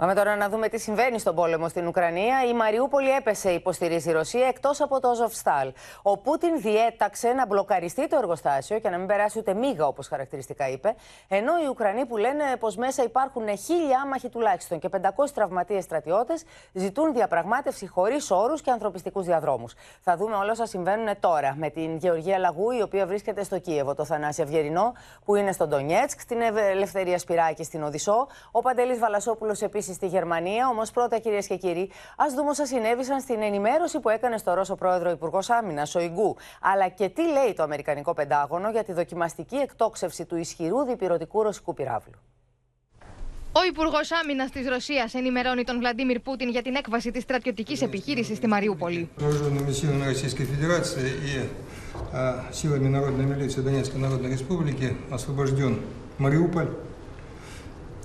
[0.02, 2.44] Πάμε τώρα να δούμε τι συμβαίνει στον πόλεμο στην Ουκρανία.
[2.44, 5.74] Η Μαριούπολη έπεσε, υποστηρίζει η Ρωσία, εκτός από το Αζοφστάλ.
[6.02, 10.70] Ο Πούτιν διέταξε να μπλοκαριστεί το εργοστάσιο και να μην περάσει ούτε μίγα, όπως χαρακτηριστικά
[10.70, 10.96] είπε.
[11.28, 15.00] Ενώ οι Ουκρανοί που λένε πως μέσα υπάρχουν χίλια άμαχοι τουλάχιστον και 500
[15.34, 19.74] τραυματίες στρατιώτες ζητούν διαπραγμάτευση χωρίς όρους και ανθρωπιστικούς διαδρόμους.
[20.02, 23.96] Θα δούμε όλα όσα συμβαίνουν τώρα με την Γεωργία Λαγού, η οποία βρίσκεται στο Κίεβο,
[23.96, 24.94] το Θανάση Αυγερινό,
[25.26, 30.69] που είναι στο Ντονιέτσκ, την Ελευθερία Σπυράκη στην Οδυσσό, ο Παντελής Βαλασόπουλο επίσης στη Γερμανία.
[30.69, 34.75] Όμω πρώτα, κυρίε και κύριοι, α δούμε όσα συνέβησαν στην ενημέρωση που έκανε στο Ρώσο
[34.75, 36.37] πρόεδρο Υπουργό Άμυνα, ο Ιγκού.
[36.61, 41.75] Αλλά και τι λέει το Αμερικανικό Πεντάγωνο για τη δοκιμαστική εκτόξευση του ισχυρού διπυρωτικού ρωσικού
[41.75, 42.15] πυράβλου.
[43.53, 48.35] Ο Υπουργό Άμυνα τη Ρωσία ενημερώνει τον Βλαντίμιρ Πούτιν για την έκβαση τη στρατιωτική επιχείρηση
[48.35, 49.11] στη Μαριούπολη.
[56.17, 56.67] Мариуполь.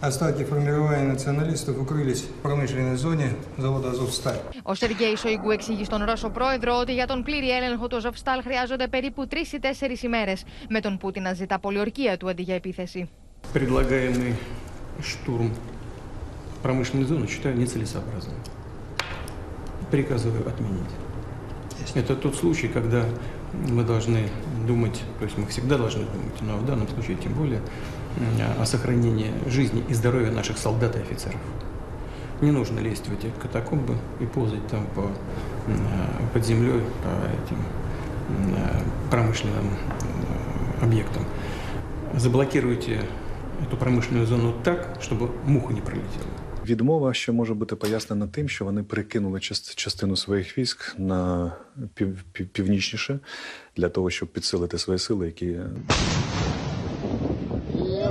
[0.02, 4.40] Остатки формирования националистов укрылись в промышленной зоне завода «Азовсталь».
[4.64, 8.88] Ο Σεργέη Σοϊγκού εξηγεί στον Ρώσο πρόεδρο ότι για τον πλήρη έλεγχο του Αζοφστάλ χρειάζονται
[8.88, 10.34] περίπου τρει ή τέσσερι ημέρε,
[10.70, 13.10] με τον Πούτιν να ζητά πολιορκία του αντί για επίθεση.
[13.54, 14.36] Предлагаемый
[15.02, 15.52] штурм
[16.62, 18.38] промышленной зоны считаю нецелесообразным.
[19.90, 20.94] Приказываю отменить.
[21.96, 23.04] Это тот случай, когда
[23.54, 24.30] мы должны
[24.66, 27.62] думать, то есть мы всегда должны думать, но в данном случае тем более,
[28.60, 31.40] о сохранении жизни и здоровья наших солдат и офицеров.
[32.42, 35.10] Не нужно лезть в эти катакомбы и ползать там по,
[36.34, 37.10] под землей по
[37.44, 37.58] этим
[39.10, 39.78] промышленным
[40.82, 41.24] объектам.
[42.16, 43.02] Заблокируйте
[43.62, 46.26] эту промышленную зону так, чтобы муха не пролетела.
[46.66, 49.40] Відмова ще може бути пояснена тим, що вони перекинули
[49.76, 51.52] частину своїх військ на
[51.94, 53.20] пів, пів, північніше
[53.78, 55.58] для того, щоб підсилити свої сили, які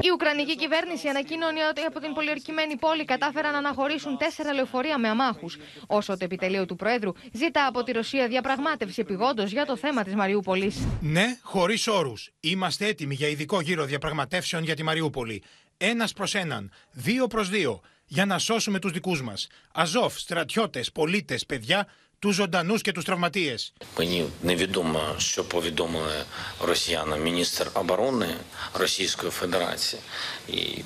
[0.05, 5.09] Η Ουκρανική κυβέρνηση ανακοίνωνε ότι από την πολιορκημένη πόλη κατάφεραν να αναχωρήσουν τέσσερα λεωφορεία με
[5.09, 5.57] αμάχους.
[5.87, 10.15] Όσο το επιτελείο του Προέδρου ζητά από τη Ρωσία διαπραγμάτευση επιγόντως για το θέμα της
[10.15, 10.87] Μαριούπολης.
[11.01, 12.29] Ναι, χωρίς όρους.
[12.39, 15.43] Είμαστε έτοιμοι για ειδικό γύρο διαπραγματεύσεων για τη Μαριούπολη.
[15.77, 19.47] Ένας προς έναν, δύο προς δύο, για να σώσουμε τους δικούς μας.
[19.73, 21.87] Αζόφ, στρατιώτες, πολίτες, παιδιά,
[22.24, 23.56] του ζωντανού και του τραυματίε.
[23.98, 26.24] Мені невідомо, що повідомили
[26.60, 28.26] росіянам міністр оборони
[28.74, 30.02] Російської Федерації.
[30.48, 30.84] І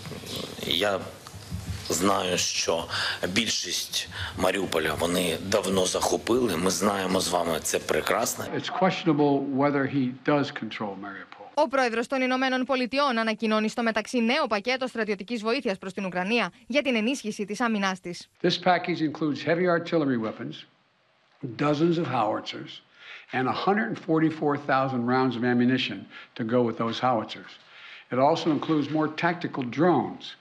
[0.66, 1.00] я
[1.88, 2.84] знаю, що
[3.28, 6.56] більшість Маріуполя вони давно захопили.
[6.56, 8.44] Ми знаємо з вами це прекрасно.
[8.44, 11.44] It's questionable whether he does control Mariupol.
[11.56, 16.52] Ο πρόεδρο των Ηνωμένων Πολιτειών ανακοινώνει στο μεταξύ νέο πακέτο στρατιωτική βοήθεια προ την Ουκρανία
[16.66, 18.10] για την ενίσχυση τη άμυνά τη.
[21.47, 22.81] dozens of howitzers,
[23.33, 27.51] and 144,000 rounds of ammunition to go with those howitzers.
[28.11, 30.35] It also includes more tactical drones.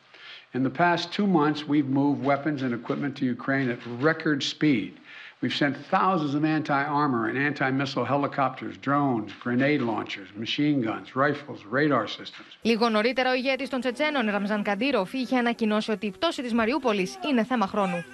[0.55, 4.99] In the past two months, we've moved weapons and equipment to Ukraine at record speed.
[5.41, 11.15] We've sent thousands of anti armor and anti missile helicopters, drones, grenade launchers, machine guns,
[11.15, 12.49] rifles, radar systems.
[12.63, 17.09] Λίγο νωρίτερα, ο ηγέτη των Τσετσένων, Ραμζαν Καντήροφ, είχε ανακοινώσει ότι η πτώση τη Μαριούπολη
[17.29, 18.05] είναι θέμα χρόνου.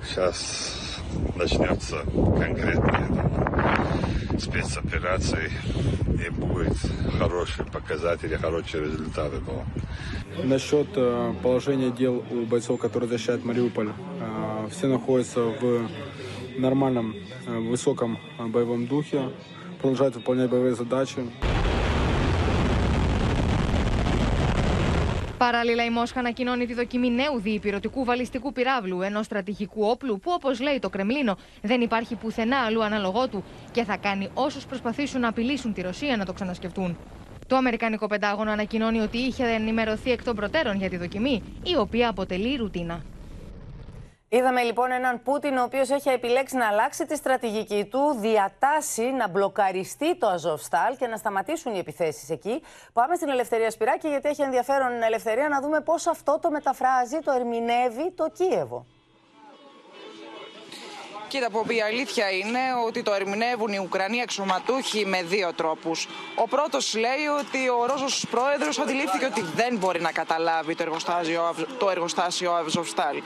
[0.00, 0.87] Σας
[1.35, 1.97] начнется
[2.37, 3.07] конкретные
[4.39, 5.51] спецоперации
[6.25, 6.75] и будет
[7.17, 9.37] хорошие показатели, хорошие результаты.
[9.45, 9.63] Но
[10.43, 15.87] Насчет э, положения дел у бойцов, которые защищают Мариуполь, э, все находятся в
[16.57, 17.15] нормальном,
[17.45, 19.29] э, высоком э, боевом духе,
[19.79, 21.17] продолжают выполнять боевые задачи.
[25.38, 30.60] Παράλληλα, η Μόσχα ανακοινώνει τη δοκιμή νέου διυπηρωτικού βαλιστικού πυράβλου, ενός στρατηγικού όπλου που, όπως
[30.60, 35.28] λέει το Κρεμλίνο, δεν υπάρχει πουθενά αλλού αναλογό του και θα κάνει όσους προσπαθήσουν να
[35.28, 36.96] απειλήσουν τη Ρωσία να το ξανασκεφτούν.
[37.46, 42.08] Το Αμερικανικό Πεντάγωνο ανακοινώνει ότι είχε ενημερωθεί εκ των προτέρων για τη δοκιμή, η οποία
[42.08, 43.02] αποτελεί ρουτίνα.
[44.30, 49.28] Είδαμε λοιπόν έναν Πούτιν ο οποίος έχει επιλέξει να αλλάξει τη στρατηγική του, διατάσει να
[49.28, 52.62] μπλοκαριστεί το Αζοφστάλ και να σταματήσουν οι επιθέσεις εκεί.
[52.92, 57.32] Πάμε στην Ελευθερία Σπυράκη, γιατί έχει ενδιαφέρον Ελευθερία να δούμε πώς αυτό το μεταφράζει, το
[57.32, 58.86] ερμηνεύει το Κίεβο.
[61.28, 66.08] Κοίτα, που η αλήθεια είναι ότι το ερμηνεύουν οι Ουκρανοί αξιωματούχοι με δύο τρόπους.
[66.34, 71.54] Ο πρώτος λέει ότι ο Ρώσος πρόεδρος αντιλήφθηκε ότι δεν μπορεί να καταλάβει το εργοστάσιο,
[71.78, 73.22] το εργοστάσιο Αβζοφστάλ.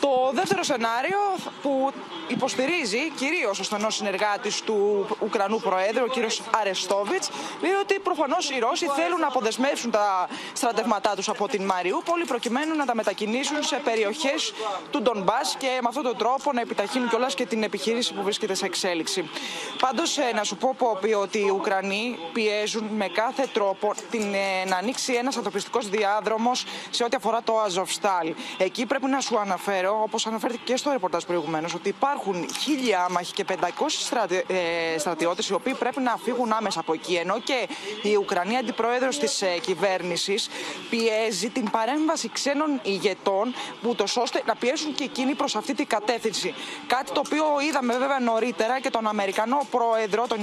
[0.00, 1.18] Το δεύτερο σενάριο
[1.62, 1.92] που
[2.28, 7.30] υποστηρίζει κυρίως ο στενός συνεργάτης του Ουκρανού Προέδρου, ο κύριος Αρεστόβιτς,
[7.62, 12.76] λέει ότι προφανώς οι Ρώσοι θέλουν να αποδεσμεύσουν τα στρατεύματά τους από την Μαριούπολη προκειμένου
[12.76, 14.52] να τα μετακινήσουν σε περιοχές
[14.90, 18.54] του Ντομπά και με αυτόν τον τρόπο να επιταχύνουν κιόλας και την επιχείρηση που βρίσκεται
[18.54, 19.30] σε εξέλιξη.
[19.78, 24.76] Πάντως, να σου πω, Πόπι, ότι οι Ουκρανοί πιέζουν με κάθε τρόπο την, ε, να
[24.76, 28.34] ανοίξει ένας ανθρωπιστικός διάδρομος σε ό,τι αφορά το Αζοφστάλ.
[28.58, 33.32] Εκεί πρέπει να σου αναφέρω, όπως αναφέρθηκε και στο ρεπορτάζ προηγουμένως, ότι υπάρχουν χίλια άμαχοι
[33.32, 37.14] και 500 στρατι, ε, στρατιώτες οι οποίοι πρέπει να φύγουν άμεσα από εκεί.
[37.14, 37.68] Ενώ και
[38.02, 40.48] η Ουκρανία αντιπρόεδρος της ε, κυβέρνησης
[40.90, 46.54] πιέζει την παρέμβαση ξένων ηγετών, ούτως ώστε να πιέσουν και εκείνοι προς αυτή την κατεύθυνση.
[46.86, 50.38] Κάτι το οποίο είδαμε βέβαια νωρίτερα και τον Αμερικανό πρόεδρο, τον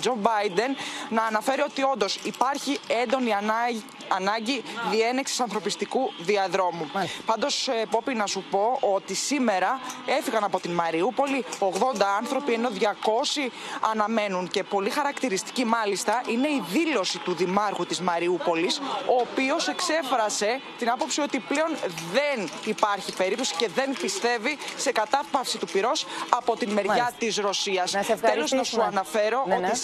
[0.00, 0.76] Τζο Μπάιντεν,
[1.08, 6.90] να αναφέρει ότι όντως υπάρχει έντονη ανάγκη, ανάγκη διένεξης ανθρωπιστικού διαδρόμου.
[7.26, 11.70] Πάντως, Πόπι, να σου πω ότι σήμερα έφυγαν από την Μαριούπολη 80
[12.18, 13.50] άνθρωποι, ενώ 200
[13.92, 14.48] αναμένουν.
[14.48, 20.90] Και πολύ χαρακτηριστική μάλιστα είναι η δήλωση του Δημάρχου της Μαριούπολης, ο οποίος εξέφρασε την
[20.90, 21.76] άποψη ότι πλέον
[22.12, 27.12] δεν υπάρχει περίπτωση και δεν πιστεύει σε κατάπαυση του πυρός από την μεριά Μάλιστα.
[27.18, 27.92] της Ρωσίας.
[27.92, 28.84] Να σε Τέλος, να σου ευχαριστήσουμε.
[28.84, 29.66] αναφέρω Ναι, ναι.
[29.66, 29.80] ότι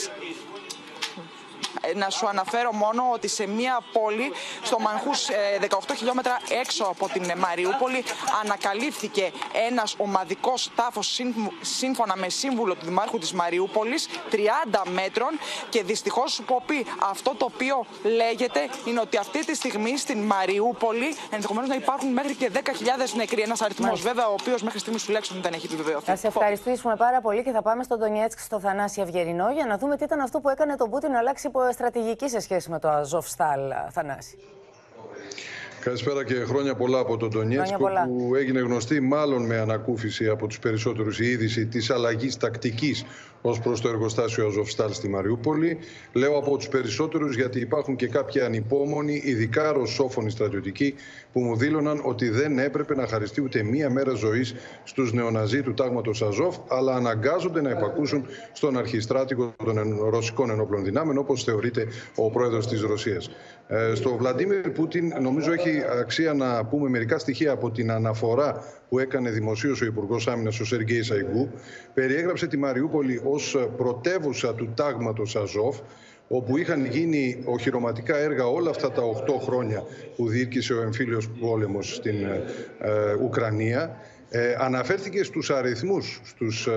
[1.95, 5.29] να σου αναφέρω μόνο ότι σε μία πόλη στο Μανχούς
[5.61, 8.05] 18 χιλιόμετρα έξω από την Μαριούπολη
[8.45, 9.33] ανακαλύφθηκε
[9.69, 11.21] ένας ομαδικός τάφος
[11.61, 14.37] σύμφωνα με σύμβουλο του Δημάρχου της Μαριούπολης 30
[14.93, 15.31] μέτρων
[15.69, 20.19] και δυστυχώς σου πω πει αυτό το οποίο λέγεται είναι ότι αυτή τη στιγμή στην
[20.19, 22.61] Μαριούπολη ενδεχομένως να υπάρχουν μέχρι και 10.000
[23.15, 23.43] νεκροί.
[23.43, 26.05] Ένας αριθμός βέβαια ο οποίος μέχρι στιγμής τουλάχιστον δεν έχει επιβεβαιωθεί.
[26.05, 29.79] Θα σε ευχαριστήσουμε πάρα πολύ και θα πάμε στον Ντονιέτσκ στο Θανάση Αυγερινό για να
[29.79, 32.89] δούμε τι ήταν αυτό που έκανε τον Πούτιν να αλλάξει στρατηγική σε σχέση με το
[32.89, 34.39] Αζοφστάλ, Θανάση.
[35.85, 40.59] Καλησπέρα και χρόνια πολλά από τον Ντονιέτσκο που έγινε γνωστή μάλλον με ανακούφιση από τους
[40.59, 43.05] περισσότερους η είδηση της αλλαγής τακτικής
[43.43, 45.79] ως προς το εργοστάσιο Αζοφστάλ στη Μαριούπολη.
[46.13, 50.95] Λέω από τους περισσότερους γιατί υπάρχουν και κάποιοι ανυπόμονοι, ειδικά ρωσόφωνοι στρατιωτικοί,
[51.33, 55.75] που μου δήλωναν ότι δεν έπρεπε να χαριστεί ούτε μία μέρα ζωής στους νεοναζί του
[55.75, 62.31] τάγματος Αζόφ, αλλά αναγκάζονται να υπακούσουν στον αρχιστράτηγο των ρωσικών ενόπλων δυνάμεων, όπως θεωρείται ο
[62.31, 63.31] πρόεδρος της Ρωσίας.
[63.69, 68.99] Ε, στο Βλαντίμιρ Πούτιν νομίζω έχει αξία να πούμε μερικά στοιχεία από την αναφορά που
[68.99, 71.51] έκανε δημοσίως ο Υπουργός Άμυνας ο Σεργέη Σαϊγκού.
[71.95, 75.79] Περιέγραψε τη Μαριούπολη ως πρωτεύουσα του τάγματος Αζόφ,
[76.29, 79.83] όπου είχαν γίνει οχυρωματικά έργα όλα αυτά τα 8 χρόνια
[80.17, 83.97] που διήρκησε ο εμφύλιος πόλεμος στην ε, Ουκρανία.
[84.31, 86.69] Ε, αναφέρθηκε στους αριθμούς, στους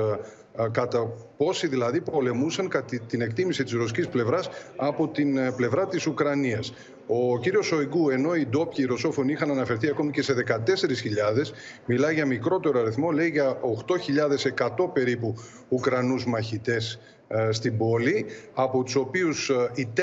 [0.72, 6.08] κατά πόσοι δηλαδή πολεμούσαν κατά την εκτίμηση της ρωσικής πλευράς από την ε, πλευρά της
[6.08, 6.74] Ουκρανίας.
[7.08, 11.52] Ο κύριος Σοϊγκού, ενώ οι ντόπιοι ρωσόφωνοι είχαν αναφερθεί ακόμη και σε 14.000,
[11.86, 15.36] μιλάει για μικρότερο αριθμό, λέει για 8.100 περίπου
[15.70, 16.94] Ουκρανούς μαχητές.
[16.94, 17.15] ε,
[17.52, 20.02] στην πόλη, από τους οποίους ε, οι 4.000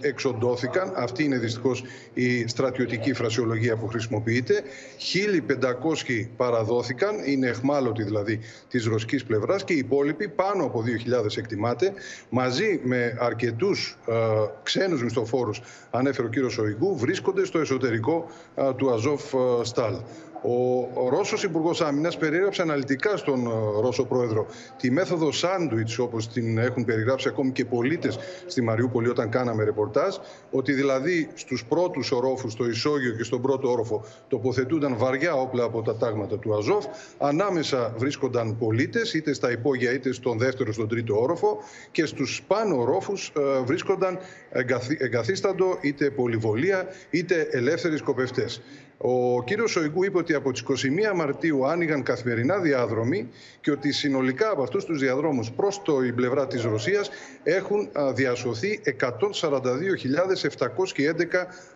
[0.00, 0.92] εξοντώθηκαν.
[0.96, 4.62] Αυτή είναι δυστυχώς η στρατιωτική φρασιολογία που χρησιμοποιείται.
[6.18, 10.84] 1.500 παραδόθηκαν, είναι εχμάλωτοι δηλαδή της ρωσικής πλευράς και οι υπόλοιποι, πάνω από
[11.26, 11.92] 2.000 εκτιμάται,
[12.28, 14.14] μαζί με αρκετούς ε,
[14.62, 19.22] ξένους μισθοφόρους, ανέφερε ο κύριος Σοϊγκού, βρίσκονται στο εσωτερικό ε, του Αζόφ
[19.62, 19.94] Στάλ.
[20.48, 26.28] Ο, ο Ρώσος Υπουργός Άμυνας περιέγραψε αναλυτικά στον ε, Ρώσο Πρόεδρο τη μέθοδο σάντουιτς, όπως
[26.28, 30.16] την έχουν περιγράψει ακόμη και πολίτες στη Μαριούπολη όταν κάναμε ρεπορτάζ,
[30.50, 35.82] ότι δηλαδή στους πρώτους ορόφους, στο Ισόγειο και στον πρώτο όροφο, τοποθετούνταν βαριά όπλα από
[35.82, 36.84] τα τάγματα του Αζόφ.
[37.18, 41.58] Ανάμεσα βρίσκονταν πολίτες, είτε στα υπόγεια είτε στον δεύτερο, στον τρίτο όροφο,
[41.90, 44.18] και στους πάνω ορόφους ε, βρίσκονταν
[44.98, 48.62] εγκαθίσταντο είτε πολυβολία είτε ελεύθεροι σκοπευτές.
[48.98, 50.62] Ο κύριος Σοϊγκού είπε ότι από τις
[51.12, 53.28] 21 Μαρτίου άνοιγαν καθημερινά διάδρομοι
[53.60, 57.10] και ότι συνολικά από αυτούς τους διαδρόμους προς το η πλευρά της Ρωσίας
[57.42, 58.90] έχουν διασωθεί 142.711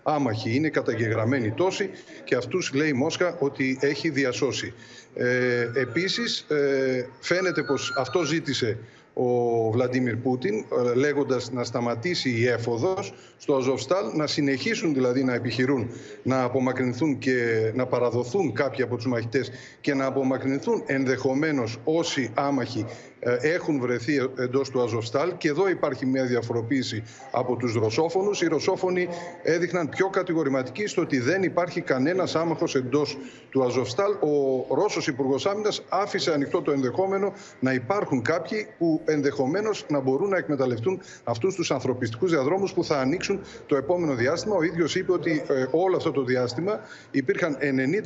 [0.02, 0.54] άμαχοι.
[0.54, 1.90] Είναι καταγεγραμμένοι τόσοι
[2.24, 4.74] και αυτούς λέει η Μόσχα ότι έχει διασώσει.
[5.14, 8.78] Ε, επίσης ε, φαίνεται πως αυτό ζήτησε
[9.22, 15.34] ο Βλαντίμιρ Πούτιν ε, λέγοντας να σταματήσει η έφοδος στο Αζοφστάλ, να συνεχίσουν δηλαδή να
[15.34, 15.90] επιχειρούν
[16.22, 17.32] να απομακρυνθούν και
[17.74, 23.09] να παραδοθούν κάποιοι από τους μαχητές και να απομακρυνθούν ενδεχομένως όσοι άμαχοι ε,
[23.40, 28.42] έχουν βρεθεί εντός του Αζοφστάλ και εδώ υπάρχει μια διαφοροποίηση από τους ρωσόφωνους.
[28.42, 29.08] Οι ρωσόφωνοι
[29.42, 33.18] έδειχναν πιο κατηγορηματικοί στο ότι δεν υπάρχει κανένας άμαχος εντός
[33.50, 34.12] του Αζοφστάλ.
[34.12, 40.28] Ο Ρώσος Υπουργός Άμυνας άφησε ανοιχτό το ενδεχόμενο να υπάρχουν κάποιοι που ενδεχομένως να μπορούν
[40.28, 44.56] να εκμεταλλευτούν αυτούς τους ανθρωπιστικούς διαδρόμους που θα ανοίξουν το επόμενο διάστημα.
[44.56, 46.80] Ο ίδιος είπε ότι ε, όλο αυτό το διάστημα
[47.10, 47.58] υπήρχαν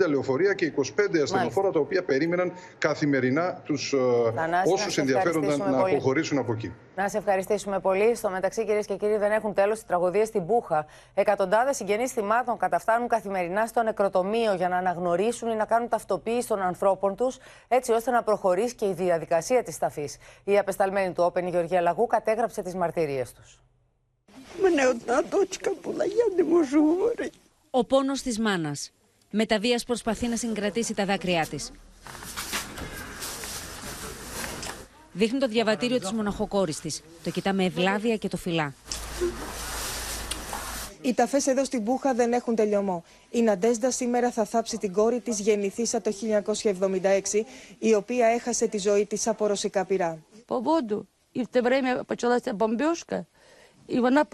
[0.04, 0.82] 90 λεωφορεία και 25
[1.22, 3.96] ασθενοφόρα τα οποία περίμεναν καθημερινά τους ε,
[4.72, 5.94] όσους ενδιαφέρονταν να πολύ.
[5.94, 6.72] αποχωρήσουν από εκεί.
[6.96, 8.14] Να σε ευχαριστήσουμε πολύ.
[8.14, 10.86] Στο μεταξύ, κυρίες και κύριοι, δεν έχουν τέλος οι τραγωδίες στην Πούχα.
[11.14, 16.62] Εκατοντάδες συγγενείς θυμάτων καταφτάνουν καθημερινά στο νεκροτομείο για να αναγνωρίσουν ή να κάνουν ταυτοποίηση των
[16.62, 17.38] ανθρώπων τους,
[17.68, 20.16] έτσι ώστε να προχωρήσει και η διαδικασία της ταφής.
[20.44, 23.58] Η απεσταλμένη του Όπεν, η Γεωργία Λαγού, κατέγραψε τις μαρτυρίες τους.
[27.70, 28.92] Ο πόνος της μάνας.
[29.30, 31.72] Με τα βίας προσπαθεί να συγκρατήσει τα δάκρυά της.
[35.13, 37.01] Δείχνει το διαβατήριο της μοναχοκόρης της.
[37.23, 38.73] Το κοιτά με ευλάβεια και το φυλά.
[41.01, 43.03] Οι ταφέ εδώ στην Πούχα δεν έχουν τελειωμό.
[43.29, 46.13] Η Ναντέσδα σήμερα θα θάψει την κόρη τη γεννηθήσα το
[47.31, 47.41] 1976,
[47.79, 50.19] η οποία έχασε τη ζωή τη από ρωσικά πυρά.
[50.47, 51.07] По воду.
[51.33, 53.25] І в те время почалася бомбежка,
[53.87, 54.25] і вона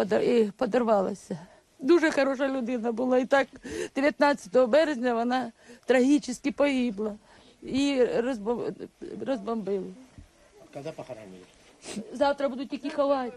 [0.58, 1.48] подорвалася.
[1.80, 3.18] Дуже хороша людина була.
[3.18, 3.48] І так
[3.96, 5.52] 19 березня вона
[5.86, 7.16] трагічно погибла.
[7.62, 8.02] І
[9.26, 9.94] розбомбили.
[10.74, 11.46] Когда похоронили?
[12.14, 13.34] Завтра будут εκεί χαβάτι.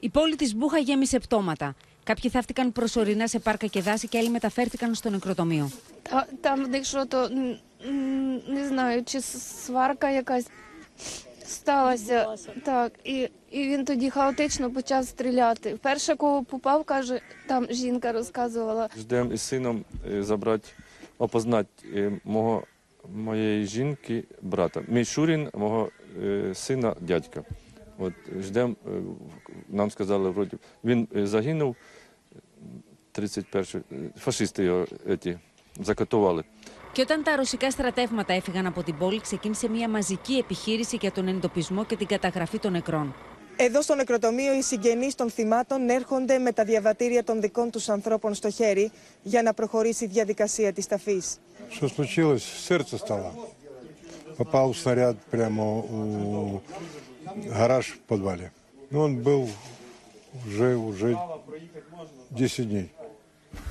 [0.00, 1.74] Η πόλη της Μπούχα γέμισε πτώματα.
[2.04, 5.70] Κάποιοι θαύτηκαν προσωρινά σε πάρκα και δάση και άλλοι μεταφέρθηκαν στο νεκροτομείο.
[6.40, 7.28] Там, якщо то
[8.56, 10.46] не знаю, чи сварка якась.
[11.50, 15.76] сталося так, і, і він тоді хаотично почав стріляти.
[15.82, 18.88] Перше, кого попав, каже, там жінка розказувала.
[18.98, 20.68] Ждемо із сином е, забрати,
[21.18, 22.64] опознати е, мого,
[23.14, 24.82] моєї жінки, брата.
[24.88, 26.03] Мій Шурін, мого е,
[26.52, 27.44] сина, дядька.
[28.00, 28.90] От ждемо, е,
[29.68, 31.76] нам сказали, вроді, він е, загинув
[33.12, 35.38] 31 е, фашисти його еті,
[35.80, 36.44] закатували.
[36.92, 41.28] Και όταν τα ρωσικά στρατεύματα έφυγαν από την πόλη, ξεκίνησε μια μαζική επιχείρηση για τον
[41.28, 43.14] εντοπισμό και την καταγραφή των νεκρών.
[43.56, 48.34] Εδώ στο νεκροτομείο οι συγγενείς των θυμάτων έρχονται με τα διαβατήρια των δικών τους ανθρώπων
[48.34, 48.90] στο χέρι
[49.22, 51.38] για να προχωρήσει η διαδικασία της ταφής.
[51.70, 52.44] Что случилось?
[52.68, 53.30] Сердце стало.
[54.36, 56.62] Попал снаряд прямо у
[57.48, 58.52] гараж в подвале.
[58.90, 59.48] Ну, он был
[60.46, 61.16] уже, уже
[62.30, 62.90] 10 дней.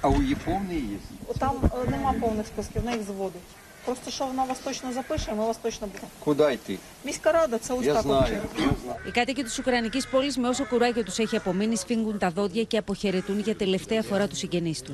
[0.02, 0.98] А у її повний є?
[1.40, 3.42] Там е, нема повних списків, в них зводить.
[3.86, 6.08] Просто що вона вас точно запише, ми вас точно будемо.
[6.20, 6.78] Куди йти?
[7.06, 8.22] Міська рада, це ось Я так знаю.
[8.24, 9.00] взагалі.
[9.08, 12.78] Οι κάτοικοι τη Ουκρανική πόλη, με όσο κουράγιο του έχει απομείνει, σφίγγουν τα δόντια και
[12.78, 14.94] αποχαιρετούν για τελευταία φορά του συγγενεί του.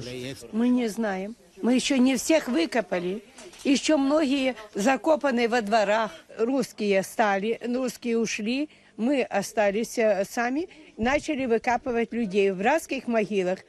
[0.54, 1.36] Мы не знаем.
[1.64, 3.14] Мы еще не всех выкопали.
[3.64, 6.12] Еще многие закопаны во дворах.
[6.38, 8.70] Русские стали, русские ушли.
[8.98, 10.68] Мы остались э, сами.
[10.98, 13.60] Начали выкапывать людей в братских могилах.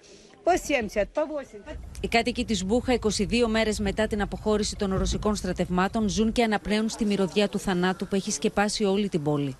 [0.44, 1.78] По 70, по 80.
[2.00, 6.88] Οι κάτοικοι τη Μπούχα, 22 μέρε μετά την αποχώρηση των ρωσικών στρατευμάτων, ζουν και αναπνέουν
[6.88, 9.56] στη μυρωδιά του θανάτου που έχει σκεπάσει όλη την πόλη.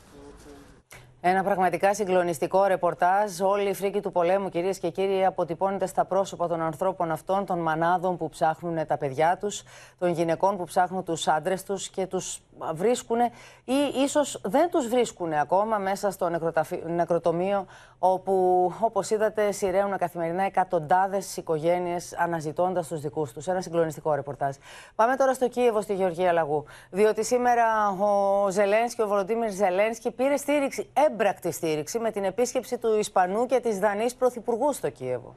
[1.24, 3.42] Ένα πραγματικά συγκλονιστικό ρεπορτάζ.
[3.42, 7.60] Όλη η φρίκη του πολέμου, κυρίες και κύριοι, αποτυπώνεται στα πρόσωπα των ανθρώπων αυτών, των
[7.60, 9.64] μανάδων που ψάχνουν τα παιδιά τους,
[9.98, 12.42] των γυναικών που ψάχνουν τους άντρες τους και τους
[12.74, 13.20] βρίσκουν
[13.66, 17.66] ή ίσως δεν τους βρίσκουν ακόμα μέσα στο νεκροταφι- νεκροτομείο,
[18.00, 18.34] όπου,
[18.80, 23.48] όπως είδατε, σειραίουν καθημερινά εκατοντάδες οικογένειες αναζητώντας τους δικούς τους.
[23.48, 24.56] Ένα συγκλονιστικό ρεπορτάζ.
[24.96, 26.66] Πάμε τώρα στο Κίεβο, στη Γεωργία Λαγού.
[26.90, 32.98] Διότι σήμερα ο Ζελένσκι, ο Βολοντίμιρ Ζελένσκι, πήρε στήριξη, έμπρακτη στήριξη, με την επίσκεψη του
[32.98, 35.36] Ισπανού και της Δανής Πρωθυπουργού στο Κίεβο.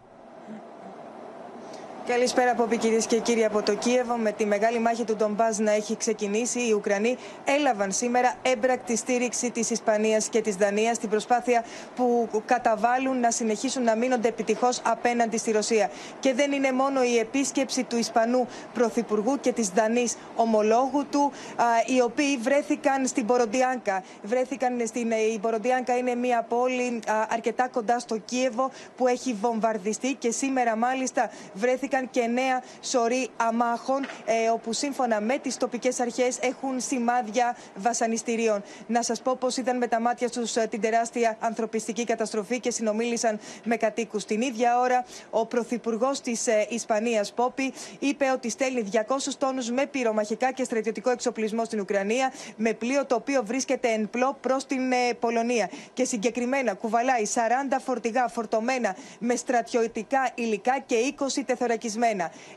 [2.06, 4.16] Καλησπέρα από κυρίες και κύριοι από το Κίεβο.
[4.16, 9.50] Με τη μεγάλη μάχη του Ντομπάζ να έχει ξεκινήσει, οι Ουκρανοί έλαβαν σήμερα έμπρακτη στήριξη
[9.50, 11.64] της Ισπανίας και της Δανίας στην προσπάθεια
[11.96, 15.90] που καταβάλουν να συνεχίσουν να μείνονται επιτυχώς απέναντι στη Ρωσία.
[16.20, 21.64] Και δεν είναι μόνο η επίσκεψη του Ισπανού Πρωθυπουργού και της Δανής ομολόγου του, α,
[21.96, 24.02] οι οποίοι βρέθηκαν στην Μποροντιάνκα.
[24.22, 25.10] Βρέθηκαν στην.
[25.10, 30.76] Η Μποροντιάνκα είναι μια πόλη α, αρκετά κοντά στο Κίεβο που έχει βομβαρδιστεί και σήμερα
[30.76, 37.56] μάλιστα βρέθηκαν και νέα σωρή αμάχων ε, όπου σύμφωνα με τις τοπικές αρχές έχουν σημάδια
[37.74, 38.62] βασανιστήριων.
[38.86, 42.70] Να σας πω πως είδαν με τα μάτια τους ε, την τεράστια ανθρωπιστική καταστροφή και
[42.70, 44.24] συνομίλησαν με κατοίκους.
[44.24, 48.98] Την ίδια ώρα ο Πρωθυπουργός της ε, Ισπανίας Πόπη είπε ότι στέλνει 200
[49.38, 54.36] τόνους με πυρομαχικά και στρατιωτικό εξοπλισμό στην Ουκρανία με πλοίο το οποίο βρίσκεται εν πλώ
[54.40, 61.24] προς την ε, Πολωνία και συγκεκριμένα κουβαλάει 40 φορτηγά φορτωμένα με στρατιωτικά υλικά και 20
[61.46, 61.82] τεθωρακισμένα.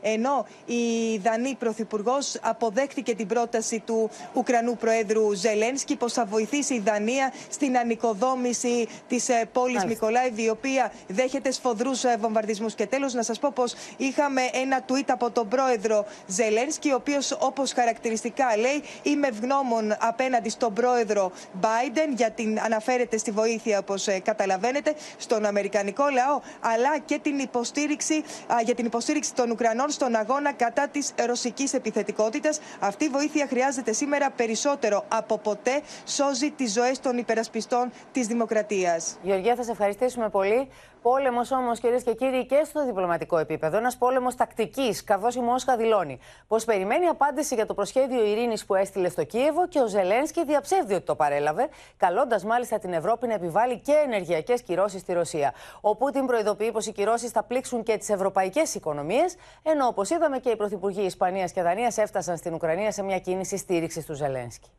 [0.00, 6.78] Ενώ η Δανή Πρωθυπουργός αποδέχτηκε την πρόταση του Ουκρανού Προέδρου Ζελένσκι πως θα βοηθήσει η
[6.80, 9.86] Δανία στην ανοικοδόμηση της πόλης Μάλιστα.
[9.86, 12.74] Μικολάιβ, η οποία δέχεται σφοδρούς βομβαρδισμούς.
[12.74, 17.36] Και τέλος, να σας πω πως είχαμε ένα tweet από τον πρόεδρο Ζελένσκι, ο οποίος
[17.40, 24.06] όπως χαρακτηριστικά λέει, είμαι ευγνώμων απέναντι στον πρόεδρο Biden για την αναφέρεται στη βοήθεια, όπως
[24.22, 30.14] καταλαβαίνετε, στον Αμερικανικό λαό, αλλά και την υποστήριξη, α, για την υποστήριξη των Ουκρανών στον
[30.14, 32.60] αγώνα κατά της ρωσικής επιθετικότητας.
[32.80, 35.80] Αυτή η βοήθεια χρειάζεται σήμερα περισσότερο από ποτέ.
[36.06, 39.18] Σώζει τις ζωές των υπερασπιστών της δημοκρατίας.
[39.22, 40.68] Γεωργία, θα σε ευχαριστήσουμε πολύ.
[41.02, 43.76] Πόλεμος όμως, κυρίες και κύριοι, και στο διπλωματικό επίπεδο.
[43.76, 48.74] Ένας πόλεμος τακτικής, καθώς η Μόσχα δηλώνει πως περιμένει απάντηση για το προσχέδιο ειρήνης που
[48.74, 53.34] έστειλε στο Κίεβο και ο Ζελένσκι διαψεύδει ότι το παρέλαβε, καλώντας μάλιστα την Ευρώπη να
[53.34, 55.54] επιβάλλει και ενεργειακές κυρώσεις στη Ρωσία.
[55.80, 60.38] Ο Πούτιν προειδοποιεί πως οι κυρώσεις θα πλήξουν και τις ευρωπαϊκές οικονομίες, ενώ όπως είδαμε
[60.38, 64.70] και οι πρωθυπουργοί Ισπανίας και Δανίας έφτασαν στην Ουκρανία σε μια κίνηση στήριξης του Ζελένσκι.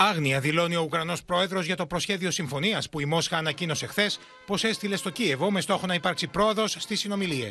[0.00, 4.10] Άγνοια δηλώνει ο Ουκρανό πρόεδρο για το προσχέδιο συμφωνία που η Μόσχα ανακοίνωσε χθε
[4.46, 7.50] πω έστειλε στο Κίεβο με στόχο να υπάρξει πρόοδο στι συνομιλίε.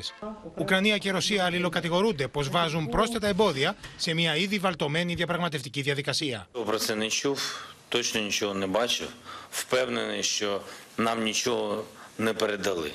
[0.58, 6.48] Ουκρανία και Ρωσία αλληλοκατηγορούνται πω βάζουν πρόσθετα εμπόδια σε μια ήδη βαλτωμένη διαπραγματευτική διαδικασία.
[6.66, 7.40] Про це не чув,
[7.90, 9.08] точно нічого не бачив.
[9.50, 10.62] Впевнений, що
[10.98, 11.84] нам нічого
[12.18, 12.92] не передали.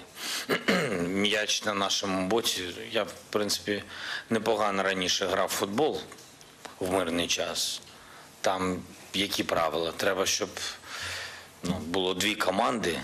[1.08, 2.62] М'яч на нашому боці.
[2.92, 3.82] Я, в принципі,
[4.30, 6.00] непогано раніше грав в футбол
[6.78, 7.80] в мирний час.
[8.40, 8.82] Там
[9.15, 9.93] які правила?
[9.97, 10.49] Треба, щоб
[11.63, 12.97] ну, було дві команди.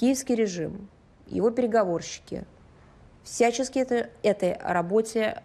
[0.00, 0.88] Киевский режим,
[1.32, 2.44] его переговорщики
[3.26, 5.42] всячески это, этой работе,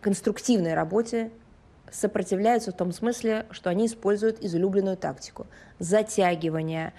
[0.00, 1.30] конструктивной работе
[1.92, 5.46] сопротивляются в том смысле, что они используют излюбленную тактику
[5.78, 6.92] затягивания,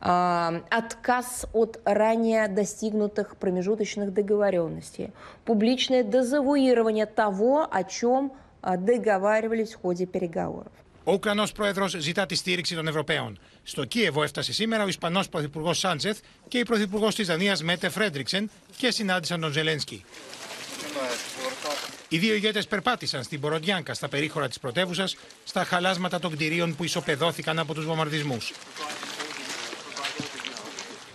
[0.00, 5.12] э, отказ от ранее достигнутых промежуточных договоренностей,
[5.44, 10.72] публичное дезавуирование того, о чем э, договаривались в ходе переговоров.
[11.08, 13.38] Ο Ουκρανός πρόεδρος ζητά τη στήριξη των Ευρωπαίων.
[13.62, 18.50] Στο Κίεβο έφτασε σήμερα ο Ισπανός πρωθυπουργός Σάντζεθ και η πρωθυπουργός της Δανίας Μέτε Φρέντριξεν
[18.76, 20.04] και συνάντησαν τον Ζελένσκι.
[22.08, 26.84] Οι δύο ηγέτες περπάτησαν στην Ποροντιάνκα, στα περίχωρα της πρωτεύουσας, στα χαλάσματα των κτηρίων που
[26.84, 28.52] ισοπεδώθηκαν από τους βομβαρδισμούς.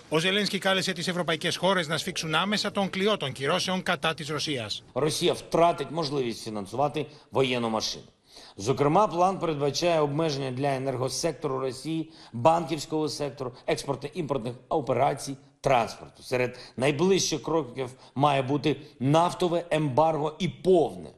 [0.09, 4.27] Ο Ζελένσκι κάλεσε τις ευρωπαϊκές χώρες να σφίξουν άμεσα τον κλειό των κυρώσεων κατά της
[4.27, 4.83] Ρωσίας.
[4.93, 6.03] Ρωσία φτράτει, να
[6.43, 8.12] φινανσουβάτη, βοηγένο μασίνη.
[8.57, 16.23] Зокрема, план передбачає обмеження для енергосектору Росії, банківського сектору, експорту імпортних операцій, транспорту.
[16.23, 21.09] Серед найближчих кроків має бути нафтове ембарго і повне.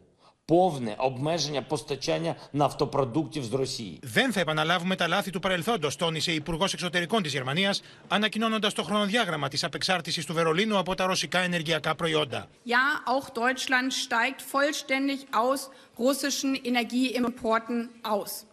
[0.45, 3.99] Повне обмеження постачання нафтопродуктів з Росії.
[4.03, 7.75] Δεν θα επαναλάβουμε τα λάθη του παρελθόντο, τόνισε η Υπουργό Εξωτερικών τη Γερμανία,
[8.09, 12.49] ανακοινώνοντα το χρονοδιάγραμμα τη απεξάρτηση του Βερολίνου από τα ρωσικά ενεργειακά προϊόντα.
[12.67, 18.47] Ja, auch Deutschland steigt vollständig aus russischen Energieimporten aus.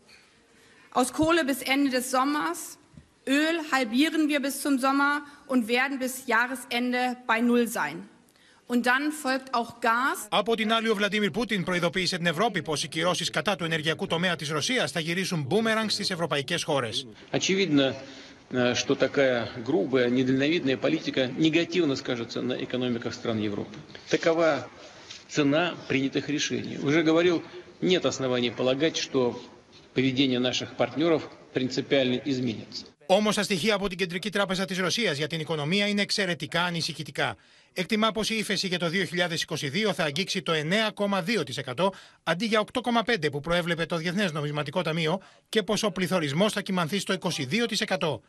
[0.99, 2.59] Aus Kohle bis Ende des Sommers,
[3.27, 5.13] Öl halbieren wir bis zum Sommer
[5.51, 7.97] und werden bis Jahresende bei Null sein.
[10.29, 14.07] Από την άλλη, ο Βλαντίμιρ Πούτιν προειδοποίησε την Ευρώπη πω οι κυρώσει κατά του ενεργειακού
[14.07, 16.89] τομέα τη Ρωσία θα γυρίσουν μπούμεραγκ στι ευρωπαϊκέ χώρε.
[17.31, 17.95] Очевидно,
[18.51, 23.77] э, что такая грубая, недальновидная политика негативно скажется на экономиках стран Европы.
[24.09, 24.67] Такова
[25.27, 26.77] цена принятых решений.
[26.83, 27.43] Уже говорил,
[27.81, 29.19] нет оснований полагать, что
[29.93, 32.85] поведение наших партнеров принципиально изменится.
[33.09, 37.35] Όμω τα στοιχεία από την Κεντρική Τράπεζα τη Ρωσία για την οικονομία είναι εξαιρετικά ανησυχητικά.
[37.74, 40.52] Εκτιμά πως η ύφεση για το 2022 θα αγγίξει το
[41.76, 41.88] 9,2%
[42.22, 46.98] αντί για 8,5% που προέβλεπε το Διεθνές Νομισματικό Ταμείο και πως ο πληθωρισμός θα κυμανθεί
[46.98, 47.14] στο
[47.98, 48.20] 22%.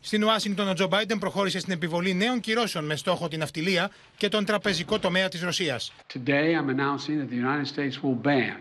[0.00, 4.28] Στην Ουάσιγκτον, ο Τζο Μπάιντεν προχώρησε στην επιβολή νέων κυρώσεων με στόχο την αυτιλία και
[4.28, 5.92] τον τραπεζικό τομέα της Ρωσίας.
[6.14, 8.56] Today, I'm announcing that the United States will ban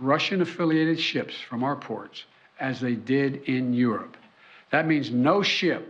[0.00, 2.26] Russian affiliated ships from our ports
[2.58, 4.14] as they did in Europe.
[4.70, 5.84] That means no ship,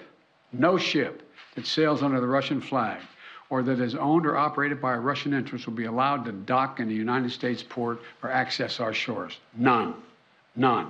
[0.51, 1.15] no ship
[1.55, 3.01] that sails under the Russian flag
[3.51, 6.81] or that is owned or operated by a Russian interest will be allowed to dock
[6.81, 9.33] in the United States port or access our shores.
[9.57, 9.95] None.
[10.55, 10.87] None.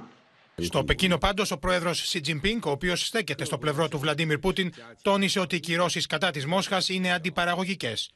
[0.60, 4.72] Στο Πεκίνο, πάντως, ο πρόεδρος Σι Τζιμπίνκ, ο οποίος στέκεται στο πλευρό του Βλαντίμιρ Πούτιν,
[5.02, 8.10] τόνισε ότι οι κυρώσεις κατά της Μόσχας είναι αντιπαραγωγικές.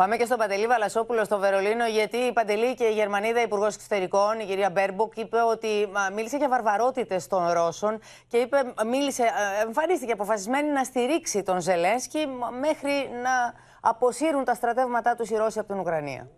[0.00, 4.46] Πάμε και στον Παντελή Βαλασόπουλο στο Βερολίνο, γιατί, Παντελή και η Γερμανίδα Υπουργός Εξωτερικών, η
[4.46, 5.68] κυρία Μπέρμποκ, είπε ότι
[6.14, 9.24] μίλησε για βαρβαρότητες των Ρώσων και είπε, μίλησε,
[9.66, 12.18] εμφανίστηκε αποφασισμένη να στηρίξει τον Ζελένσκι
[12.60, 12.92] μέχρι
[13.22, 16.30] να αποσύρουν τα στρατεύματά τους οι Ρώσοι από την Ουκρανία.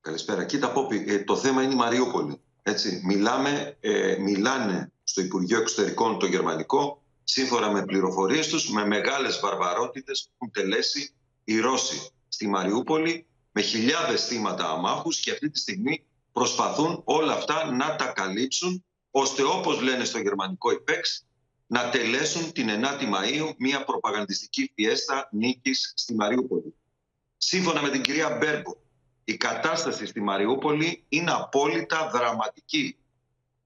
[0.00, 0.44] Καλησπέρα.
[0.44, 2.40] Κοίτα, Πόπη, ε, το θέμα είναι η Μαριούπολη.
[2.62, 3.02] Έτσι.
[3.04, 10.22] Μιλάμε, ε, μιλάνε στο Υπουργείο Εξωτερικών το γερμανικό, σύμφωνα με πληροφορίες τους, με μεγάλες βαρβαρότητες
[10.22, 11.14] που έχουν τελέσει
[11.44, 17.72] οι Ρώσοι στη Μαριούπολη, με χιλιάδες θύματα αμάχους και αυτή τη στιγμή προσπαθούν όλα αυτά
[17.72, 21.26] να τα καλύψουν, ώστε όπως λένε στο γερμανικό ΙΠΕΞ,
[21.66, 26.74] να τελέσουν την 9η Μαΐου μια προπαγανδιστική φιέστα νίκης στη Μαριούπολη.
[27.36, 28.76] Σύμφωνα με την κυρία Μπέρμπο,
[29.24, 32.96] η κατάσταση στη Μαριούπολη είναι απόλυτα δραματική.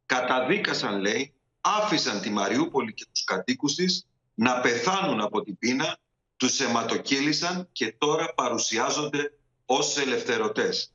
[0.06, 5.98] Καταδίκασαν, λέει, άφησαν τη Μαριούπολη και τους κατοίκους της να πεθάνουν από την πείνα,
[6.42, 9.32] τους αιματοκύλησαν και τώρα παρουσιάζονται
[9.66, 10.92] ως ελευθερωτές.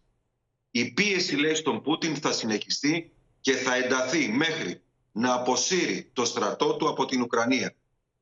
[0.72, 4.82] Η πίεση, λέει, στον Πούτιν θα συνεχιστεί και θα ενταθεί μέχρι
[5.12, 7.76] να αποσύρει το στρατό του από την Ουκρανία.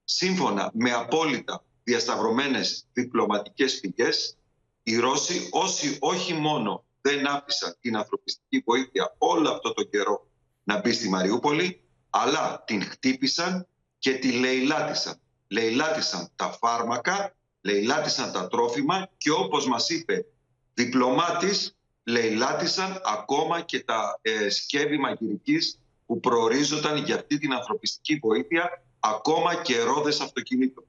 [0.04, 4.38] Σύμφωνα με απόλυτα διασταυρωμένες διπλωματικές πηγές,
[4.84, 10.28] οι Ρώσοι όσοι όχι μόνο δεν άφησαν την ανθρωπιστική βοήθεια όλο αυτό το καιρό
[10.64, 13.68] να μπει στη Μαριούπολη, αλλά την χτύπησαν
[13.98, 15.20] και τη λαιλάτισαν.
[15.56, 20.26] Λαιλάτισαν τα φάρμακα, λαιλάτισαν τα τρόφιμα και όπως μας είπε
[20.74, 28.84] διπλωμάτης, λαιλάτισαν ακόμα και τα ε, σκεύη μαγειρικής που προορίζονταν για αυτή την ανθρωπιστική βοήθεια,
[29.00, 30.84] ακόμα και ρόδες αυτοκινήτων.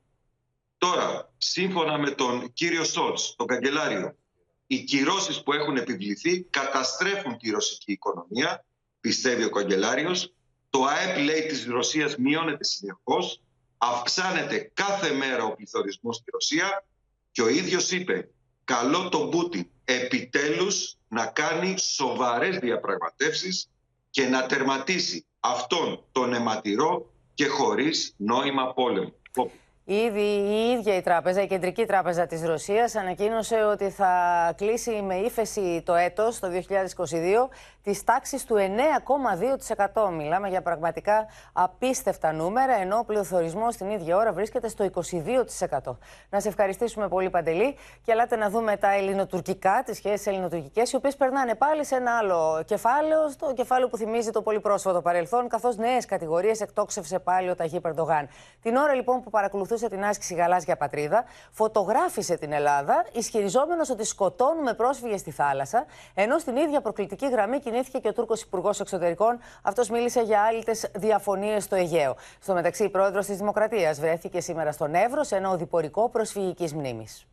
[0.79, 4.17] Τώρα, σύμφωνα με τον κύριο Σόλτς, τον καγκελάριο,
[4.67, 8.65] οι κυρώσεις που έχουν επιβληθεί καταστρέφουν τη ρωσική οικονομία,
[9.01, 10.33] πιστεύει ο καγκελάριος.
[10.71, 13.41] Το ΑΕΠ, λέει, της Ρωσίας μειώνεται συνεχώς,
[13.79, 16.85] αυξάνεται κάθε μέρα ο πληθωρισμός στη Ρωσία
[17.33, 18.29] και ο ίδιος είπε,
[18.65, 23.71] καλό τον Πούτιν επιτέλους να κάνει σοβαρές διαπραγματεύσεις
[24.11, 29.13] και να τερματίσει αυτόν τον αιματηρό και χωρίς νόημα πόλεμο.
[29.89, 34.11] Ήδη η ίδια η τράπεζα, η Κεντρική Τράπεζα της Ρωσίας, ανακοίνωσε ότι θα
[34.57, 37.49] κλείσει με ύφεση το έτος, το 2022,
[37.83, 40.11] της τάξης του 9,2%.
[40.11, 45.99] Μιλάμε για πραγματικά απίστευτα νούμερα, ενώ ο πληθωρισμός την ίδια ώρα βρίσκεται στο 22%.
[46.31, 50.97] Να σε ευχαριστήσουμε πολύ Παντελή και ελάτε να δούμε τα ελληνοτουρκικά, τις σχέσεις ελληνοτουρκικές, οι
[50.97, 55.49] οποίες περνάνε πάλι σε ένα άλλο κεφάλαιο, στο κεφάλαιο που θυμίζει το πολύ πρόσφατο παρελθόν,
[55.49, 58.29] καθώς νέες κατηγορίες εκτόξευσε πάλι ο Ταγί Περντογάν.
[58.63, 64.05] Την ώρα λοιπόν που παρακολουθούσε παρακολουθούσε την άσκηση Γαλάζια Πατρίδα, φωτογράφησε την Ελλάδα, ισχυριζόμενος ότι
[64.05, 69.39] σκοτώνουμε πρόσφυγες στη θάλασσα, ενώ στην ίδια προκλητική γραμμή κινήθηκε και ο Τούρκος Υπουργός Εξωτερικών.
[69.63, 72.17] Αυτός μίλησε για άλυτες διαφωνίες στο Αιγαίο.
[72.41, 77.27] Στο μεταξύ, η πρόεδρος της Δημοκρατίας βρέθηκε σήμερα στον Εύρο σε ένα οδηπορικό προσφυγικής μνήμης.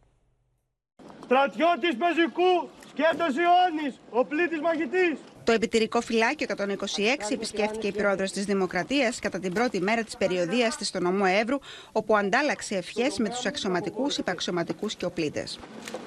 [1.24, 5.18] Στρατιώτης πεζικού, σκέτος Ιωάννη, ο πλήτης μαγητής.
[5.44, 10.78] Το επιτηρικό φυλάκιο 126 επισκέφθηκε η πρόεδρος της Δημοκρατίας κατά την πρώτη μέρα της περιοδίας
[10.78, 11.58] της στο νομό Εύρου,
[11.92, 15.60] όπου αντάλλαξε ευχές με τους αξιωματικούς, υπαξιωματικούς και οπλίτες.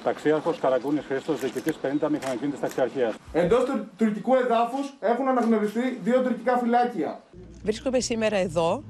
[0.03, 3.15] Ταξίαρχος Καραγκούνης Χρήστος, διοικητής 50 μηχανοκίνητη ταξιαρχίας.
[3.33, 7.21] Εντός του τουρκικού εδάφους έχουν αναγνωριστεί δύο τουρκικά φυλάκια.
[7.63, 8.83] Βρίσκομαι σήμερα εδώ,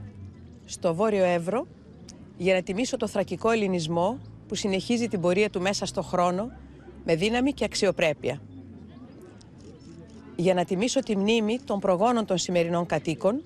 [0.65, 1.67] στο βόρειο Εύρο,
[2.37, 6.51] για να τιμήσω το θρακικό ελληνισμό που συνεχίζει την πορεία του μέσα στο χρόνο
[7.05, 8.41] με δύναμη και αξιοπρέπεια
[10.35, 13.43] για να τιμήσω τη μνήμη των προγόνων των σημερινών κατοίκων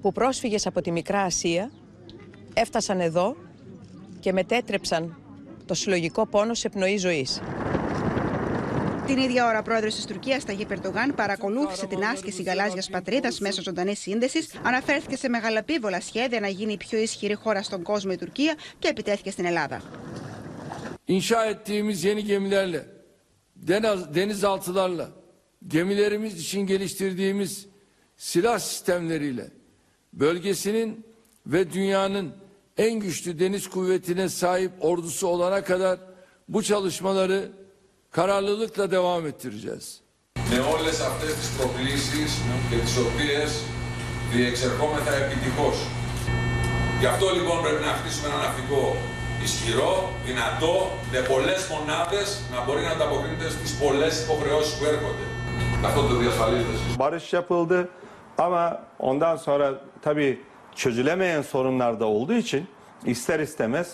[0.00, 1.70] που πρόσφυγες από τη Μικρά Ασία
[2.54, 3.36] έφτασαν εδώ
[4.20, 5.16] και μετέτρεψαν
[5.66, 7.40] το συλλογικό πόνο σε πνοή ζωής.
[9.06, 13.62] Την ίδια ώρα, ο πρόεδρος της Τουρκίας, Ταγί Περντογάν, παρακολούθησε την άσκηση γαλάζιας πατρίδας μέσω
[13.62, 18.16] ζωντανής σύνδεσης, αναφέρθηκε σε μεγαλαπίβολα σχέδια να γίνει η πιο ισχυρή χώρα στον κόσμο η
[18.16, 19.82] Τουρκία και επιτέθηκε στην Ελλάδα.
[21.06, 22.86] İnşa ettiğimiz yeni gemilerle,
[24.14, 25.10] denizaltılarla,
[25.66, 27.66] gemilerimiz için geliştirdiğimiz
[28.16, 29.50] silah sistemleriyle
[30.12, 31.06] bölgesinin
[31.46, 32.34] ve dünyanın
[32.76, 35.98] en güçlü deniz kuvvetine sahip ordusu olana kadar
[36.48, 37.52] bu çalışmaları
[38.11, 40.01] kararlılıkla devam ettireceğiz.
[40.51, 42.31] Με όλες αυτές τις προκλήσεις
[42.69, 43.49] και τις οποίες
[44.33, 45.77] διεξερχόμεθα επιτυχώς.
[46.99, 48.81] Γι' αυτό λοιπόν πρέπει να χτίσουμε ένα ναυτικό
[49.47, 49.93] ισχυρό,
[50.25, 50.73] δυνατό,
[51.13, 55.25] με πολλές μονάδες να μπορεί να ανταποκρίνεται στις πολλές υποχρεώσεις που έρχονται.
[55.87, 56.97] Αυτό da diyorsanız.
[56.99, 57.89] Barış yapıldı
[58.37, 60.41] ama ondan sonra tabii
[60.75, 62.67] çözülemeyen sorunlar da olduğu için
[63.05, 63.93] ister istemez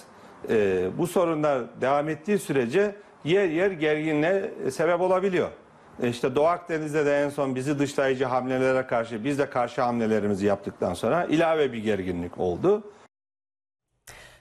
[0.50, 5.49] e, bu sorunlar devam ettiği sürece yer yer gerginliğe sebep olabiliyor.
[6.03, 10.47] E işte Doğu Akdeniz'de de en son bizi dışlayıcı hamlelere karşı biz de karşı hamlelerimizi
[10.47, 12.83] yaptıktan sonra ilave bir gerginlik oldu.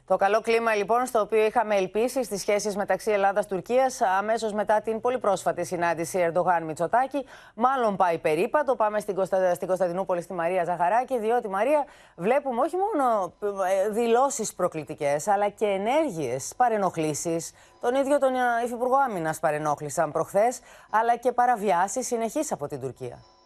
[0.08, 5.02] Το καλό κλίμα λοιπόν στο οποίο είχαμε ελπίσει στις σχέσεις μεταξύ Ελλάδα-Τουρκία αμέσως μετά την
[5.02, 8.76] πολύ πρόσφατη συνάντηση Ερντογάν Μητσοτάκη, μάλλον πάει περίπατο.
[8.76, 9.54] Πάμε στην, Κωνστα...
[9.54, 11.86] στην Κωνσταντινούπολη στη Μαρία Ζαχαράκη, διότι Μαρία
[12.16, 13.34] βλέπουμε όχι μόνο
[13.66, 17.52] ε, δηλώσεις προκλητικές, αλλά και ενέργειες, παρενοχλήσεις.
[17.82, 23.37] Τον ίδιο τον ε, Υφυπουργό Άμυνας παρενόχλησαν προχθές, αλλά και παραβιάσεις συνεχείς από την Τουρκία.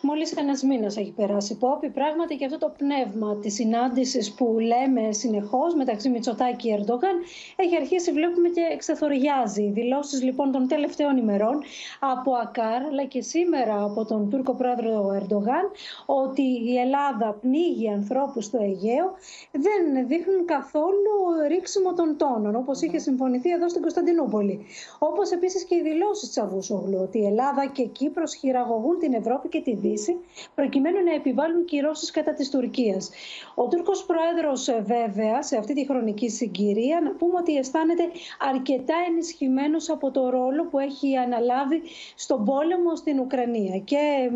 [0.00, 1.90] Μόλις κανένας μήνας έχει περάσει, Πόπη.
[1.90, 7.16] Πράγματι και αυτό το πνεύμα της συνάντησης που λέμε συνεχώς μεταξύ Μητσοτάκη και Ερντογάν
[7.56, 9.70] έχει αρχίσει, βλέπουμε και εξεθοριάζει.
[9.70, 11.62] Δηλώσεις λοιπόν των τελευταίων ημερών
[12.00, 15.70] από ΑΚΑΡ αλλά και σήμερα από τον Τούρκο πρόεδρο Ερντογάν
[16.06, 19.14] ότι η Ελλάδα πνίγει ανθρώπους στο Αιγαίο
[19.52, 21.12] δεν δείχνουν καθόλου
[21.48, 24.66] ρίξιμο των τόνων όπως είχε συμφωνηθεί εδώ στην Κωνσταντινούπολη.
[24.98, 29.59] Όπως επίσης και οι δηλώσεις Τσαβούσογλου ότι η Ελλάδα και Κύπρος χειραγωγούν την Ευρώπη και
[29.62, 30.16] τη Δύση,
[30.54, 33.10] προκειμένου να επιβάλλουν κυρώσεις κατά της Τουρκίας.
[33.54, 38.02] Ο Τούρκος πρόεδρος, ε, βέβαια, σε αυτή τη χρονική συγκυρία, να πούμε ότι αισθάνεται
[38.38, 41.82] αρκετά ενισχυμένος από το ρόλο που έχει αναλάβει
[42.14, 43.78] στον πόλεμο στην Ουκρανία.
[43.78, 44.30] Και ε,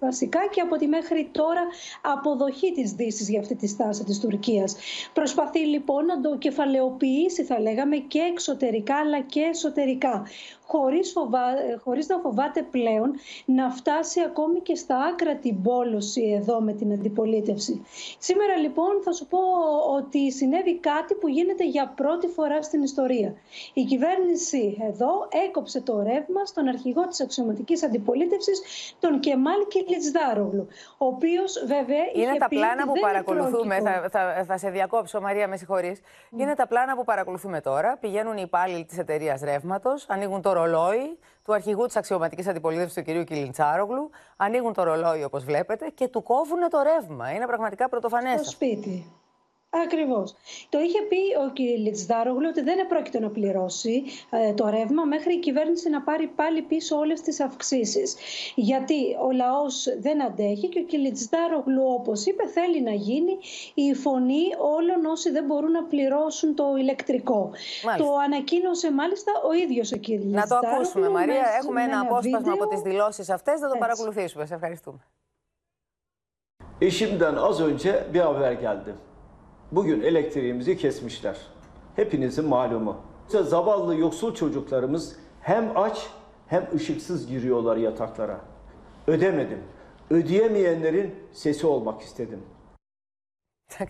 [0.00, 1.62] βασικά και από τη μέχρι τώρα
[2.02, 4.76] αποδοχή της Δύσης για αυτή τη στάση της Τουρκίας.
[5.12, 10.26] Προσπαθεί λοιπόν να το κεφαλαιοποιήσει, θα λέγαμε, και εξωτερικά αλλά και εσωτερικά
[10.66, 11.44] χωρίς, φοβά,
[11.84, 13.14] χωρίς να φοβάται πλέον
[13.44, 17.84] να φτάσει ακόμη και στα άκρα την πόλωση εδώ με την αντιπολίτευση.
[18.18, 19.38] Σήμερα λοιπόν θα σου πω
[19.96, 23.34] ότι συνέβη κάτι που γίνεται για πρώτη φορά στην ιστορία.
[23.74, 28.60] Η κυβέρνηση εδώ έκοψε το ρεύμα στον αρχηγό της αξιωματικής αντιπολίτευσης,
[29.00, 30.66] τον Κεμάλ Κιλιτζδάρογλου,
[30.98, 34.08] ο οποίος βέβαια Είναι είχε τα πει πλάνα ότι που δεν παρακολουθούμε, πρόκειτο.
[34.08, 36.00] θα, θα, θα σε διακόψω Μαρία με συγχωρείς.
[36.36, 41.18] Είναι τα πλάνα που παρακολουθούμε τώρα, πηγαίνουν οι υπάλληλοι της εταιρείας ρεύματος, ανοίγουν το ρολόι
[41.44, 43.24] του αρχηγού της αξιωματικής αντιπολίτευσης του κ.
[43.24, 44.10] Κιλιντσάρογλου.
[44.36, 47.32] Ανοίγουν το ρολόι, όπως βλέπετε, και του κόβουν το ρεύμα.
[47.32, 48.40] Είναι πραγματικά πρωτοφανές.
[48.40, 49.12] Στο σπίτι.
[49.84, 50.34] Ακριβώς.
[50.68, 51.58] Το είχε πει ο κ.
[51.58, 56.62] Λιτζδάρογλου ότι δεν επρόκειτο να πληρώσει ε, το ρεύμα μέχρι η κυβέρνηση να πάρει πάλι
[56.62, 58.16] πίσω όλες τις αυξήσεις.
[58.54, 60.92] Γιατί ο λαός δεν αντέχει και ο κ.
[60.92, 63.38] Λιτζδάρογλου, όπως είπε, θέλει να γίνει
[63.74, 64.44] η φωνή
[64.76, 67.50] όλων όσοι δεν μπορούν να πληρώσουν το ηλεκτρικό.
[67.98, 70.08] Το ανακοίνωσε μάλιστα ο ίδιος ο κ.
[70.08, 70.34] Λιτζδάρογλου.
[70.34, 71.44] Να το ακούσουμε, Μαρία.
[71.62, 73.60] Έχουμε ένα απόσπασμα από τις δηλώσεις αυτές.
[73.60, 74.46] Θα το παρακολουθήσουμε.
[74.46, 74.98] Σε ευχαριστούμε.
[76.78, 78.94] Eşimden az önce bir haber geldi.
[79.72, 81.36] Bugün elektriğimizi kesmişler.
[81.96, 82.96] Hepinizin malumu.
[83.26, 86.10] İşte zavallı yoksul çocuklarımız hem aç
[86.46, 88.40] hem ışıksız giriyorlar yataklara.
[89.06, 89.58] Ödemedim.
[90.10, 92.40] Ödeyemeyenlerin sesi olmak istedim.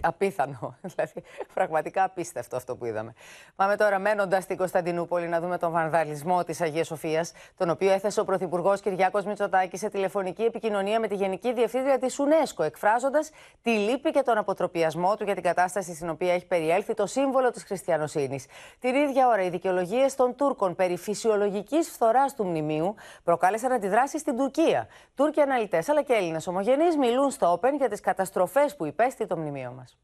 [0.03, 0.77] Απίθανο.
[0.95, 1.23] Δηλαδή,
[1.55, 3.13] πραγματικά απίστευτο αυτό που είδαμε.
[3.57, 8.21] Πάμε τώρα, μένοντας στην Κωνσταντινούπολη, να δούμε τον βανδαλισμό της Αγίας Σοφίας, τον οποίο έθεσε
[8.21, 13.31] ο Πρωθυπουργός Κυριάκος Μητσοτάκης σε τηλεφωνική επικοινωνία με τη Γενική Διευθύντρια της UNESCO, εκφράζοντας
[13.63, 17.51] τη λύπη και τον αποτροπιασμό του για την κατάσταση στην οποία έχει περιέλθει το σύμβολο
[17.51, 18.47] της χριστιανοσύνης.
[18.81, 24.37] Την ίδια ώρα, οι δικαιολογίες των Τούρκων περί φυσιολογικής φθοράς του μνημείου προκάλεσαν αντιδράσεις στην
[24.37, 24.87] Τουρκία.
[25.15, 29.37] Τούρκοι αναλυτές αλλά και Έλληνες ομογενείς μιλούν στο Open για τις καταστροφές που υπέστη το
[29.37, 29.97] μνημείο μας.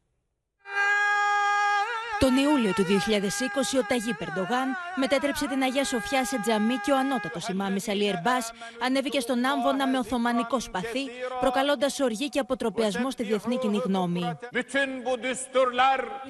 [2.23, 6.97] Τον Ιούλιο του 2020 ο Ταγί Περντογάν μετέτρεψε την Αγία Σοφιά σε τζαμί και ο
[6.97, 8.51] ανώτατος ημάμις Αλή Ερμπάς
[8.85, 11.05] ανέβηκε στον Άμβονα με οθωμανικό σπαθί,
[11.39, 14.37] προκαλώντας οργή και αποτροπιασμό στη διεθνή κοινή γνώμη.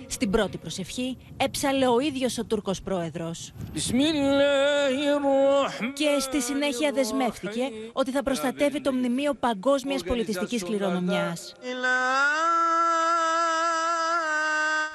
[0.07, 3.53] Στην πρώτη προσευχή έψαλε ο ίδιος ο Τούρκος πρόεδρος.
[5.93, 11.53] Και στη συνέχεια δεσμεύτηκε ότι θα προστατεύει το μνημείο παγκόσμιας πολιτιστικής κληρονομιάς.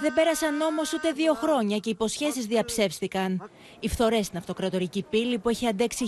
[0.00, 3.50] Δεν πέρασαν όμως ούτε δύο χρόνια και οι υποσχέσεις διαψεύστηκαν.
[3.80, 6.04] Οι φθορές στην αυτοκρατορική πύλη που έχει αντέξει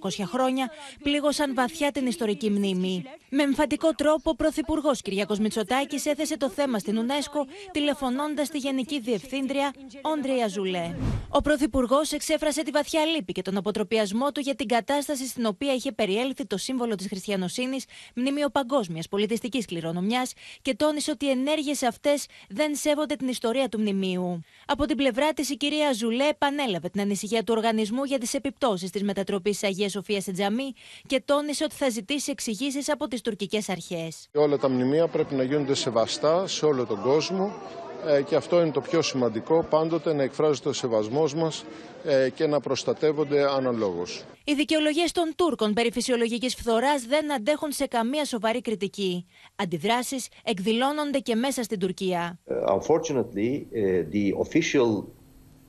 [0.00, 0.70] 1600 χρόνια
[1.02, 3.04] πλήγωσαν βαθιά την ιστορική μνήμη.
[3.28, 9.00] Με εμφαντικό τρόπο, ο Πρωθυπουργός Κυριακό Μητσοτάκης έθεσε το θέμα στην UNESCO, τηλεφωνώντας τη Γενική
[9.00, 9.72] Διευθύντρια
[10.02, 10.94] Όντρια Ζουλέ.
[11.28, 15.74] Ο Πρωθυπουργός εξέφρασε τη βαθιά λύπη και τον αποτροπιασμό του για την κατάσταση στην οποία
[15.74, 17.84] είχε περιέλθει το σύμβολο της χριστιανοσύνης,
[18.14, 20.32] μνήμιο παγκόσμιας πολιτιστικής κληρονομιάς
[20.62, 24.40] και τόνισε ότι οι ενέργειες αυτές δεν σέβονται την ιστορία του μνημείου.
[24.66, 28.90] Από την πλευρά της, η κυρία Ζουλέ επανέλαβε την ανησυχία του οργανισμού για τις επιπτώσεις
[28.90, 30.72] της μετατροπής Αγίας Σοφίας σε τζαμί
[31.06, 34.28] και τόνισε ότι θα ζητήσει εξηγήσεις από τις τουρκικές αρχές.
[34.34, 37.91] Όλα τα μνημεία πρέπει να γίνονται σεβαστά σε όλο τον κόσμο ε,
[38.26, 41.64] και αυτό είναι το πιο σημαντικό, πάντοτε να εκφράζεται ο σεβασμός μας
[42.04, 44.24] ε, και να προστατεύονται αναλόγως.
[44.44, 49.26] Οι δικαιολογίες των Τούρκων περί φυσιολογικής φθοράς δεν αντέχουν σε καμία σοβαρή κριτική.
[49.56, 52.38] Αντιδράσεις εκδηλώνονται και μέσα στην Τουρκία.
[52.48, 55.04] Uh, unfortunately, uh, the official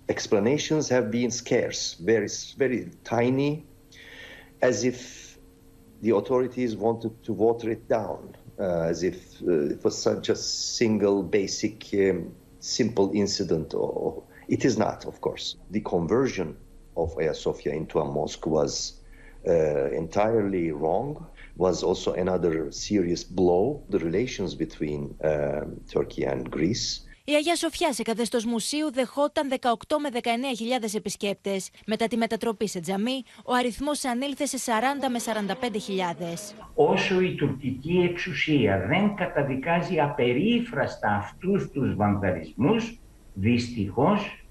[0.08, 2.28] explanations have been scarce, very,
[2.58, 3.64] very tiny,
[4.60, 4.98] as if
[6.04, 8.43] the authorities wanted to water it down.
[8.60, 13.74] Uh, as if uh, it was such a single, basic, um, simple incident.
[13.74, 15.58] Or, it is not, of course.
[15.72, 16.58] The conversion
[16.96, 19.02] of Hagia Sophia into a mosque was
[19.48, 21.28] uh, entirely wrong.
[21.56, 23.84] Was also another serious blow.
[23.90, 29.98] The relations between um, Turkey and Greece Η Αγία Σοφιά σε καθεστώς μουσείου δεχόταν 18
[30.02, 31.70] με 19.000 επισκέπτες.
[31.86, 36.56] Μετά τη μετατροπή σε τζαμί, ο αριθμός ανήλθε σε 40 με 45.000.
[36.74, 43.00] Όσο η τουρκική εξουσία δεν καταδικάζει απερίφραστα αυτούς τους βανδαλισμούς,
[43.34, 44.46] δυστυχώς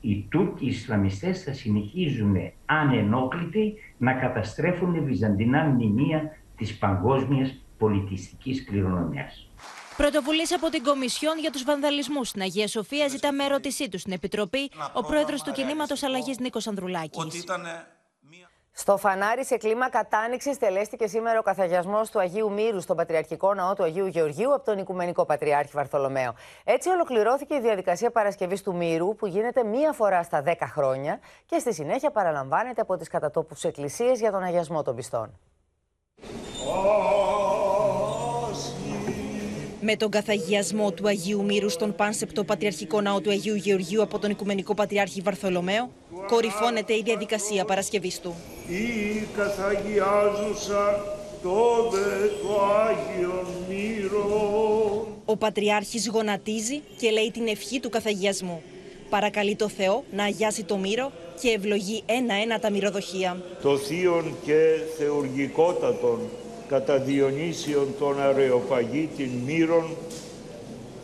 [0.00, 9.47] οι Τούρκοι Ισλαμιστές θα συνεχίζουν ανενόχλητοι να καταστρέφουν βυζαντινά μνημεία της παγκόσμιας πολιτιστικής κληρονομιάς.
[9.98, 14.12] Πρωτοβουλίες από την Κομισιόν για τους Βανδαλισμούς στην Αγία Σοφία ζητά με ερώτησή τους στην
[14.12, 17.44] Επιτροπή ο πρόεδρος του κινήματος Αλλαγής Νίκος Ανδρουλάκης.
[18.72, 23.74] Στο φανάρι σε κλίμα κατάνοιξης τελέστηκε σήμερα ο καθαγιασμός του Αγίου Μύρου στον Πατριαρχικό Ναό
[23.74, 26.34] του Αγίου Γεωργίου από τον Οικουμενικό Πατριάρχη Βαρθολομαίο.
[26.64, 31.58] Έτσι ολοκληρώθηκε η διαδικασία παρασκευής του Μύρου που γίνεται μία φορά στα 10 χρόνια και
[31.58, 35.38] στη συνέχεια παραλαμβάνεται από τις κατατόπους εκκλησίες για τον αγιασμό των πιστών.
[39.90, 44.30] Με τον καθαγιασμό του Αγίου Μύρου στον Πάνσεπτο Πατριαρχικό Ναό του Αγίου Γεωργίου από τον
[44.30, 45.90] Οικουμενικό Πατριάρχη Βαρθολομαίο,
[46.26, 48.34] κορυφώνεται η διαδικασία Παρασκευής του.
[48.68, 51.04] Ή καθαγιάζουσα
[51.42, 55.06] τότε το Άγιο Μύρο.
[55.24, 58.62] Ο Πατριάρχης γονατίζει και λέει την ευχή του καθαγιασμού.
[59.10, 63.42] Παρακαλεί το Θεό να αγιάσει το μύρο και ευλογεί ένα-ένα τα μυροδοχεία.
[63.62, 66.20] Το θείον και θεουργικότατον
[66.68, 69.96] κατά Διονύσιον των Αρεοπαγίτην μύρων,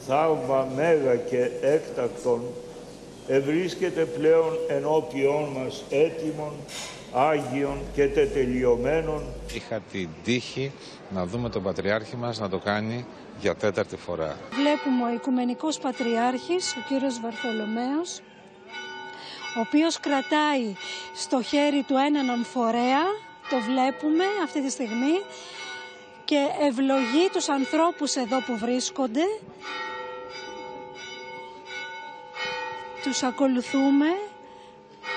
[0.07, 2.41] θαύμα μέγα και έκτακτον,
[3.29, 6.53] ευρίσκεται πλέον ενώπιόν μας έτοιμον
[7.13, 9.23] Άγιων και τετελειωμένων
[9.55, 10.73] Είχα την τύχη
[11.11, 13.07] να δούμε τον Πατριάρχη μας να το κάνει
[13.41, 14.37] για τέταρτη φορά.
[14.51, 18.21] Βλέπουμε ο Οικουμενικός Πατριάρχης, ο κύριος Βαρθολομαίος,
[19.57, 20.75] ο οποίος κρατάει
[21.15, 23.05] στο χέρι του έναν αμφορέα,
[23.55, 25.21] το βλέπουμε αυτή τη στιγμή,
[26.25, 29.23] και ευλογεί τους ανθρώπους εδώ που βρίσκονται.
[33.03, 34.07] Τους ακολουθούμε,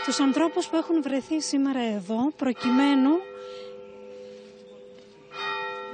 [0.05, 3.11] τους ανθρώπους που έχουν βρεθεί σήμερα εδώ, προκειμένου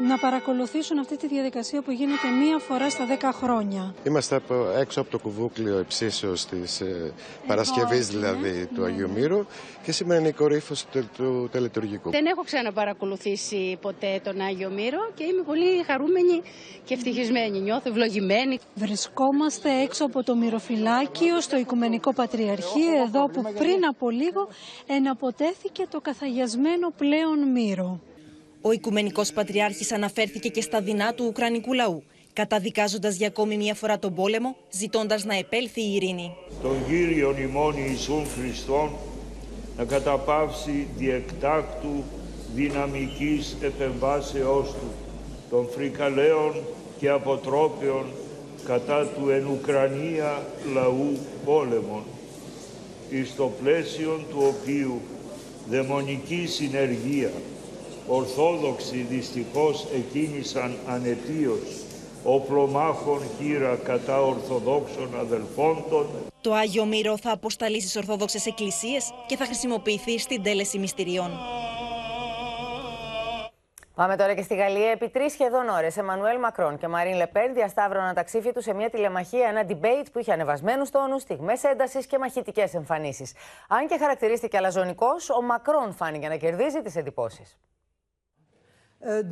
[0.08, 3.96] να παρακολουθήσουν αυτή τη διαδικασία που γίνεται μία φορά στα 10 χρόνια.
[4.04, 7.14] Είμαστε από, έξω από το κουβούκλιο υψίσεως της ε,
[7.48, 9.46] Παρασκευής δηλαδή του Αγίου Μύρου
[9.84, 12.10] και σήμερα είναι η κορύφωση του, του τελετουργικού.
[12.10, 16.42] Δεν έχω ξαναπαρακολουθήσει ποτέ τον Άγιο Μύρο και είμαι πολύ χαρούμενη
[16.86, 17.60] και ευτυχισμένη.
[17.60, 18.60] Νιώθω ευλογημένη.
[18.76, 24.48] Βρισκόμαστε έξω από το μυροφυλάκιο στο Οικουμενικό Πατριαρχείο, εδώ που πριν από λίγο
[24.88, 28.00] εναποτέθηκε το καθαγιασμένο πλέον μύρο.
[28.66, 32.04] Ο Οικουμενικός Πατριάρχης αναφέρθηκε και στα δεινά του Ουκρανικού λαού,
[32.34, 36.36] καταδικάζοντας για ακόμη μια φορά τον πόλεμο, ζητώντας να επέλθει η ειρήνη.
[36.62, 38.90] Τον Κύριον ημών Ιησούν Χριστόν
[39.78, 42.04] να καταπαύσει διεκτάκτου
[42.56, 44.92] δυναμικής επεμβάσεώς του
[45.50, 46.54] των φρικαλαίων
[47.00, 48.06] και αποτρόπαιων
[48.66, 52.04] κατά του εν Ουκρανία λαού πόλεμων
[53.10, 55.02] εις το πλαίσιο του οποίου
[55.70, 57.32] δαιμονική συνεργία
[58.08, 61.84] Ορθόδοξοι δυστυχώς εκκίνησαν ανετίως
[62.24, 66.08] οπλομάχων χείρα κατά Ορθοδόξων αδελφόντων.
[66.42, 71.32] Το Άγιο Μύρο θα αποσταλεί στις Ορθόδοξες Εκκλησίες και θα χρησιμοποιηθεί στην τέλεση μυστηριών.
[73.96, 74.90] Πάμε τώρα και στη Γαλλία.
[74.90, 78.90] Επί τρεις σχεδόν ώρες, Εμμανουέλ Μακρόν και Μαρίν Λεπέν διασταύρωναν τα ξύφη τους σε μια
[78.90, 83.34] τηλεμαχία, ένα debate που είχε ανεβασμένους τόνους, στιγμές έντασης και μαχητικές εμφανίσεις.
[83.68, 87.58] Αν και χαρακτηρίστηκε αλαζονικός, ο Μακρόν φάνηκε να κερδίζει τις εντυπώσεις.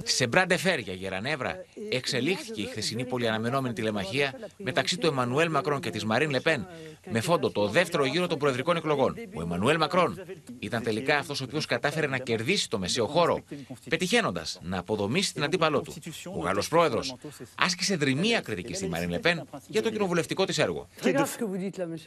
[0.04, 1.56] Σε Μπραντεφέρ για Γερανεύρα
[1.90, 6.68] εξελίχθηκε η χθεσινή πολυαναμενόμενη τηλεμαχία μεταξύ του Εμμανουέλ Μακρόν και της Μαρίν Λεπέν
[7.10, 9.16] με φόντο το δεύτερο γύρο των προεδρικών εκλογών.
[9.34, 10.22] Ο Εμμανουέλ Μακρόν
[10.60, 13.44] ήταν τελικά αυτός ο οποίος κατάφερε να κερδίσει το μεσαίο χώρο,
[13.90, 15.94] πετυχαίνοντας να αποδομήσει την αντίπαλό του.
[16.36, 17.16] Ο Γάλλος πρόεδρος
[17.56, 20.88] άσκησε δρυμία κριτική στη Μαρίν Λεπέν για το κοινοβουλευτικό της έργο.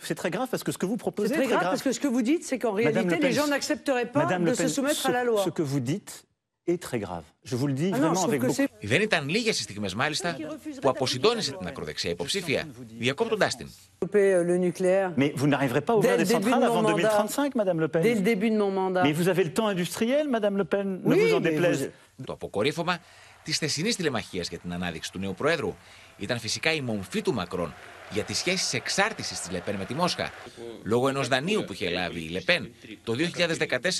[0.08, 1.68] C'est très grave parce que ce que vous proposez est très grave.
[1.74, 4.68] parce que ce que vous dites, c'est qu'en réalité, les gens n'accepteraient pas de se
[4.68, 5.42] soumettre à la loi.
[6.66, 7.24] Ce que vous dites est très grave.
[7.44, 8.64] Je vous le dis vraiment avec beaucoup.
[8.80, 10.36] Δεν ήταν λίγες οι στιγμές, μάλιστα,
[10.80, 13.68] που αποσυντώνησε την ακροδεξιά υποψήφια, διακόπτοντα την.
[15.16, 18.02] Mais vous n'arriverez pas à ouvrir des centrales avant 2035, Madame Le Pen.
[18.02, 19.02] Dès le début de mon mandat.
[19.02, 20.86] Mais vous avez le temps industriel, Madame Le Pen.
[21.04, 21.90] Ne vous en déplaise.
[22.24, 22.98] Το αποκορύφωμα
[23.42, 25.74] της θεσινής τηλεμαχίας για την ανάδειξη του νέου Προέδρου
[26.18, 27.74] ήταν φυσικά η μομφή του Μακρόν
[28.10, 30.32] για τις σχέσεις εξάρτησης της Λεπέν με τη Μόσχα,
[30.82, 32.72] λόγω ενός δανείου που είχε λάβει η Λεπέν
[33.04, 33.14] το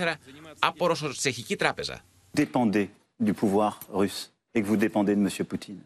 [0.02, 0.14] 2014
[0.58, 2.04] από Ρωσοτσεχική τράπεζα.
[2.34, 2.89] Dépendez
[3.20, 5.30] du pouvoir russe et que vous dépendez de M.
[5.45, 5.82] Poutine.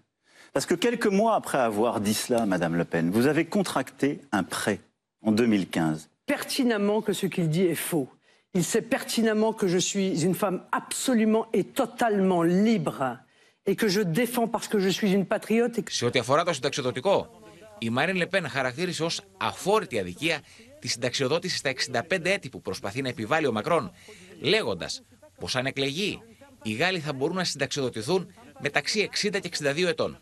[0.54, 4.44] Parce que quelques mois après avoir dit cela, Madame Le Pen, vous avez contracté un
[4.44, 4.80] prêt
[5.26, 6.10] en 2015.
[6.26, 8.08] Pertinemment que ce qu'il dit est faux.
[8.54, 13.18] Il sait pertinemment que je suis une femme absolument et totalement libre
[13.66, 15.78] et que je défends parce que je suis une patriote.
[15.78, 15.84] Et...
[15.90, 17.42] Σε ό,τι αφορά το συνταξιοδοτικό,
[17.80, 20.42] η Μάριν Λεπέν χαρακτήρισε ω αφόρητη αδικία
[20.80, 21.72] τη συνταξιοδότηση στα
[22.10, 23.92] 65 έτη που προσπαθεί να επιβάλλει ο Μακρόν,
[24.40, 24.90] λέγοντα
[25.40, 26.22] πω αν εκλεγεί,
[26.63, 30.19] οι Γάλλοι θα μπορούν να συνταξιοδοτηθούν μεταξύ 60 και 62 ετών.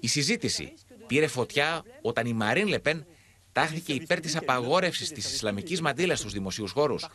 [0.00, 0.72] Η συζήτηση
[1.06, 3.06] πήρε φωτιά όταν η Μαρίν Λεπέν
[3.52, 7.06] τάχθηκε υπέρ της απαγόρευσης της Ισλαμικής μαντήλας στους δημοσίους χώρους,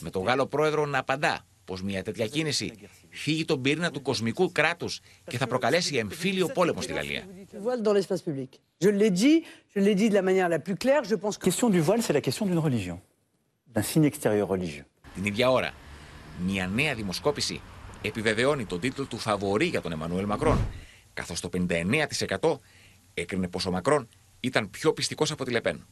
[0.00, 2.72] με τον Γάλλο πρόεδρο να απαντά πως μια τέτοια κίνηση
[3.08, 7.24] φύγει τον πυρήνα του κοσμικού κράτους και θα προκαλέσει εμφύλιο πόλεμο στη Γαλλία.
[10.52, 12.96] La question du voile, c'est la question d'une religion,
[13.74, 14.86] d'un signe extérieur religieux.
[15.14, 15.72] Την ίδια ώρα,
[16.46, 17.60] μια νέα δημοσκόπηση
[18.02, 20.58] επιβεβαιώνει τον τίτλο του φαβορή για τον Εμμανουέλ Μακρόν,
[21.14, 22.58] καθώς το 59%
[23.14, 24.08] έκρινε πως ο Μακρόν
[24.40, 25.86] ήταν πιο πιστικός από τη Λεπέν.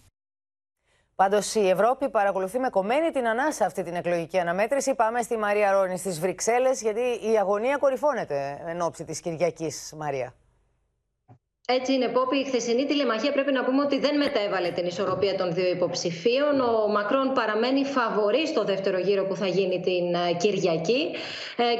[1.15, 4.95] Πάντως η Ευρώπη παρακολουθεί με κομμένη την ανάσα αυτή την εκλογική αναμέτρηση.
[4.95, 10.35] Πάμε στη Μαρία Ρόνης στις Βρυξέλλες, γιατί η αγωνία κορυφώνεται εν ώψη της Κυριακής, Μαρία.
[11.71, 12.37] Έτσι είναι, Πόπη.
[12.37, 16.61] Η χθεσινή τηλεμαχία πρέπει να πούμε ότι δεν μετέβαλε την ισορροπία των δύο υποψηφίων.
[16.61, 21.11] Ο Μακρόν παραμένει φαβορή στο δεύτερο γύρο που θα γίνει την Κυριακή.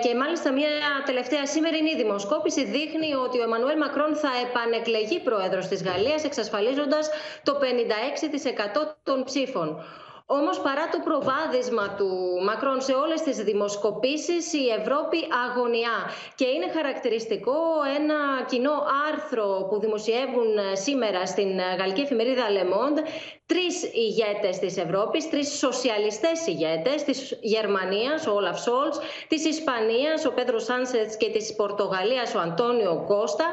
[0.03, 0.69] Και μάλιστα μια
[1.05, 7.11] τελευταία σημερινή δημοσκόπηση δείχνει ότι ο Εμμανουέλ Μακρόν θα επανεκλεγεί πρόεδρος της Γαλλίας εξασφαλίζοντας
[7.43, 9.85] το 56% των ψήφων.
[10.31, 12.09] Όμως παρά το προβάδισμα του
[12.45, 15.19] Μακρόν σε όλες τις δημοσκοπήσεις η Ευρώπη
[15.49, 15.97] αγωνιά.
[16.35, 17.59] Και είναι χαρακτηριστικό
[17.99, 18.77] ένα κοινό
[19.13, 23.01] άρθρο που δημοσιεύουν σήμερα στην γαλλική εφημερίδα Le Monde.
[23.47, 28.99] Τρεις ηγέτες της Ευρώπης, τρεις σοσιαλιστές ηγέτες της Γερμανίας, ο Όλαφ Σόλτς,
[29.29, 33.45] της Ισπανίας, ο Πέδρο Σάνσετς και της Πορτογαλίας, ο Αντώνιο Κώστα,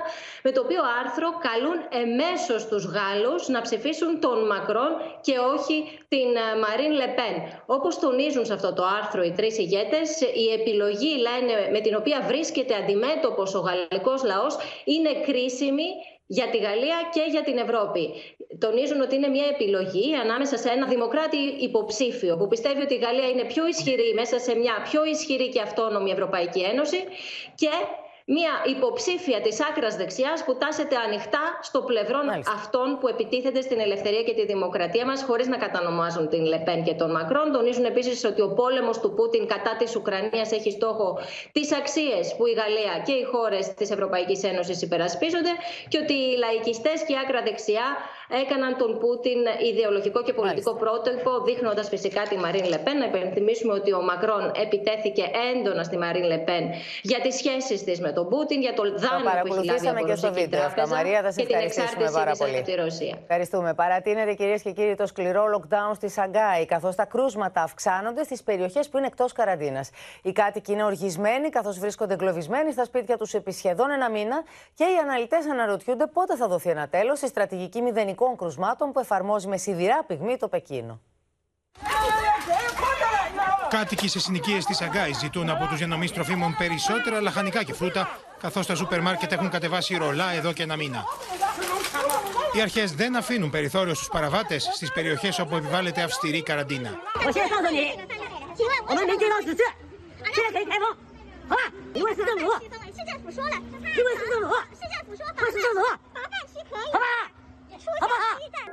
[0.44, 6.30] με το οποίο άρθρο καλούν εμέσως τους Γάλλους να ψηφίσουν τον Μακρόν και όχι την
[6.66, 7.36] Μαρίν Λεπέν.
[7.66, 12.22] Όπως τονίζουν σε αυτό το άρθρο οι τρεις ηγέτες, η επιλογή λένε, με την οποία
[12.28, 15.88] βρίσκεται αντιμέτωπος ο γαλλικός λαός είναι κρίσιμη
[16.28, 18.14] για τη Γαλλία και για την Ευρώπη.
[18.60, 23.30] Τονίζουν ότι είναι μια επιλογή ανάμεσα σε ένα δημοκράτη υποψήφιο που πιστεύει ότι η Γαλλία
[23.30, 27.04] είναι πιο ισχυρή μέσα σε μια πιο ισχυρή και αυτόνομη Ευρωπαϊκή Ένωση
[27.56, 27.70] και
[28.28, 32.20] μια υποψήφια της άκρας δεξιάς που τάσεται ανοιχτά στο πλευρό
[32.58, 36.94] αυτών που επιτίθεται στην ελευθερία και τη δημοκρατία μας χωρίς να κατανομάζουν την Λεπέν και
[36.94, 37.52] τον Μακρόν.
[37.52, 41.18] Τονίζουν επίσης ότι ο πόλεμος του Πούτιν κατά της Ουκρανίας έχει στόχο
[41.52, 45.54] τις αξίες που η Γαλλία και οι χώρες της Ευρωπαϊκής Ένωσης υπερασπίζονται
[45.88, 47.88] και ότι οι λαϊκιστές και η άκρα δεξιά
[48.44, 49.40] έκαναν τον Πούτιν
[49.72, 52.98] ιδεολογικό και πολιτικό πρότυπο, δείχνοντας φυσικά τη Μαρίν Λεπέν.
[52.98, 56.64] Να υπενθυμίσουμε ότι ο Μακρόν επιτέθηκε έντονα στη Μαρίν Λεπέν
[57.02, 60.16] για τις σχέσεις της με τον Πούτιν, για το δάνειο που έχει λάβει από και
[60.16, 62.62] στο βίντεο αυτά, Μαρία, θα σε και την ευχαριστήσουμε πάρα πολύ.
[62.62, 63.18] τη Ρωσίας.
[63.22, 63.74] Ευχαριστούμε.
[63.74, 68.90] Παρατείνεται κυρίες και κύριοι το σκληρό lockdown στη Σαγκάη, καθώς τα κρούσματα αυξάνονται στις περιοχές
[68.90, 69.90] που είναι εκτός καραντίνας.
[70.22, 74.44] Οι κάτοικοι είναι οργισμένοι, καθώς βρίσκονται εγκλωβισμένοι στα σπίτια τους επί σχεδόν ένα μήνα
[74.74, 79.00] και οι αναλυτές αναρωτιούνται πότε θα δοθεί ένα τέλος στη στρατηγική μηδενική πυρηνικών κρουσμάτων που
[79.00, 81.00] εφαρμόζει με σιδηρά πυγμή το Πεκίνο.
[83.70, 88.64] Κάτοικοι σε συνοικίε τη Αγκάη ζητούν από του διανομή τροφίμων περισσότερα λαχανικά και φρούτα, καθώ
[88.64, 91.04] τα σούπερ μάρκετ έχουν κατεβάσει ρολά εδώ και ένα μήνα.
[92.54, 96.90] Οι αρχέ δεν αφήνουν περιθώριο στου παραβάτε στι περιοχέ όπου επιβάλλεται αυστηρή καραντίνα.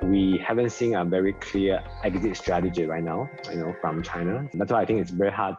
[0.03, 4.49] We haven't seen a very clear exit strategy right now, you know, from China.
[4.55, 5.57] That's why I think it's very hard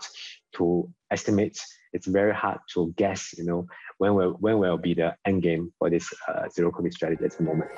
[0.57, 1.59] to estimate.
[1.93, 3.67] It's very hard to guess, you know,
[4.03, 7.33] when will when will be the end game for this uh, zero COVID strategy at
[7.37, 7.75] the moment.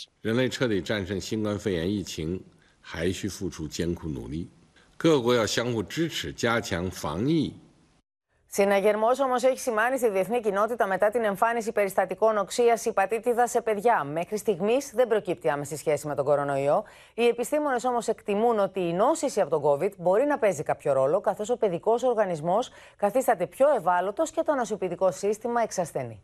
[8.56, 14.04] Συναγερμός όμως έχει σημάνει στη διεθνή κοινότητα μετά την εμφάνιση περιστατικών οξίας υπατήτηδα σε παιδιά.
[14.04, 16.84] Μέχρι στιγμής δεν προκύπτει άμεση σχέση με τον κορονοϊό.
[17.14, 21.20] Οι επιστήμονες όμως εκτιμούν ότι η νόσηση από τον COVID μπορεί να παίζει κάποιο ρόλο,
[21.20, 26.22] καθώς ο παιδικός οργανισμός καθίσταται πιο ευάλωτος και το νοσοποιητικό σύστημα εξασθενεί.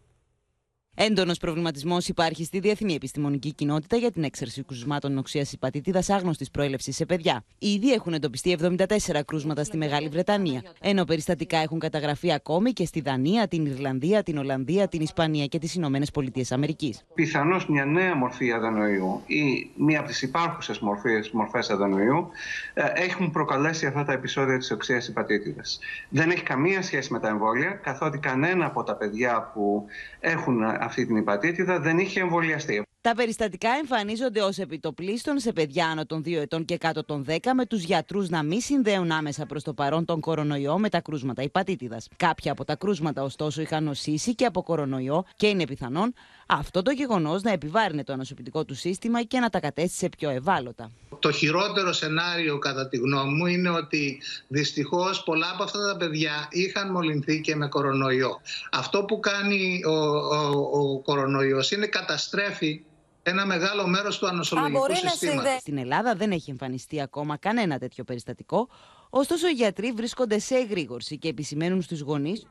[1.03, 6.97] Έντονος προβληματισμός υπάρχει στη διεθνή επιστημονική κοινότητα για την έξαρση κρουσμάτων νοξία υπατήτηδας άγνωστης προέλευσης
[6.97, 7.45] σε παιδιά.
[7.59, 8.87] Ήδη έχουν εντοπιστεί 74
[9.27, 14.39] κρούσματα στη Μεγάλη Βρετανία, ενώ περιστατικά έχουν καταγραφεί ακόμη και στη Δανία, την Ιρλανδία, την
[14.39, 17.05] Ολλανδία, την Ισπανία και τις Ηνωμένες Πολιτείες Αμερικής.
[17.15, 20.81] Πιθανώς μια νέα μορφή αδενοϊού ή μία από τις υπάρχουσες
[21.33, 22.29] μορφές αδενοϊού
[22.75, 25.79] ε, έχουν προκαλέσει αυτά τα επεισόδια της οξίας υπατήτηδας.
[26.09, 29.85] Δεν έχει καμία σχέση με τα εμβόλια, καθότι κανένα από τα παιδιά που
[30.21, 32.83] έχουν αυτή την υπατήτηδα δεν είχε εμβολιαστεί.
[33.03, 37.39] Τα περιστατικά εμφανίζονται ως επιτοπλίστων σε παιδιά άνω των 2 ετών και κάτω των 10,
[37.55, 41.43] με τους γιατρούς να μην συνδέουν άμεσα προς το παρόν τον κορονοϊό με τα κρούσματα
[41.43, 42.09] υπατήτηδας.
[42.17, 46.15] Κάποια από τα κρούσματα, ωστόσο, είχαν νοσήσει και από κορονοϊό και είναι πιθανόν
[46.47, 50.91] αυτό το γεγονός να επιβάρυνε το ανοσοποιητικό του σύστημα και να τα κατέστησε πιο ευάλωτα.
[51.19, 56.49] Το χειρότερο σενάριο, κατά τη γνώμη μου, είναι ότι δυστυχώς πολλά από αυτά τα παιδιά
[56.51, 58.41] είχαν μολυνθεί και με κορονοϊό.
[58.71, 62.83] Αυτό που κάνει ο, ο, ο κορονοϊός είναι καταστρέφει
[63.31, 65.61] ένα μεγάλο μέρος του ανοσολογικού συστήματος.
[65.61, 68.69] Στην Ελλάδα δεν έχει εμφανιστεί ακόμα κανένα τέτοιο περιστατικό,
[69.11, 72.47] ωστόσο οι γιατροί βρίσκονται σε εγρήγορση και επισημαίνουν στους γονείς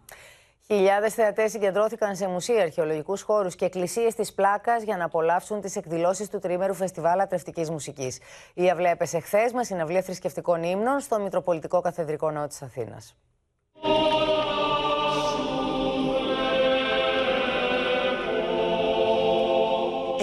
[0.73, 5.75] Χιλιάδες θεατές συγκεντρώθηκαν σε μουσεία, αρχαιολογικούς χώρους και εκκλησίες της Πλάκας για να απολαύσουν τις
[5.75, 8.19] εκδηλώσεις του τρίμερου Φεστιβάλ Ατρευτικής Μουσικής.
[8.53, 13.15] Η αυλαία έπεσε χθες με συναυλία θρησκευτικών ύμνων στο Μητροπολιτικό Καθεδρικό Ναό της Αθήνας.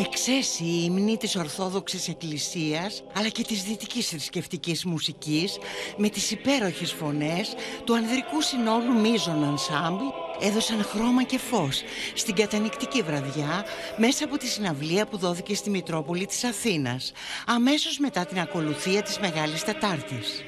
[0.06, 5.58] Εξαίσιοι η ύμνη της Ορθόδοξης Εκκλησίας αλλά και της δυτικής θρησκευτικής μουσικής
[5.96, 7.54] με τις υπέροχες φωνές
[7.84, 10.04] του ανδρικού συνόλου Μίζων Ανσάμπλ
[10.40, 11.82] έδωσαν χρώμα και φως
[12.14, 13.64] στην κατανικτική βραδιά
[13.96, 17.12] μέσα από τη συναυλία που δόθηκε στη Μητρόπολη της Αθήνας
[17.46, 20.44] αμέσως μετά την ακολουθία της Μεγάλης Τετάρτης.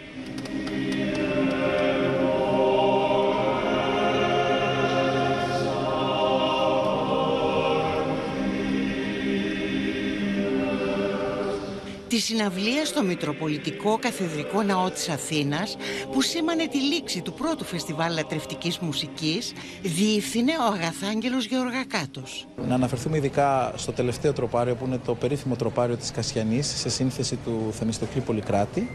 [12.09, 15.77] Τη συναυλία στο Μητροπολιτικό Καθεδρικό Ναό της Αθήνας
[16.13, 19.53] που σήμανε τη λήξη του πρώτου φεστιβάλ λατρευτικής μουσικής
[19.83, 22.47] διεύθυνε ο Αγαθάγγελος Γεωργακάτος.
[22.69, 27.39] Να αναφερθούμε ειδικά στο τελευταίο τροπάριο που είναι το περίφημο τροπάριο της Κασιανής σε σύνθεση
[27.45, 28.91] του Θεμιστοκλή Πολυκράτη.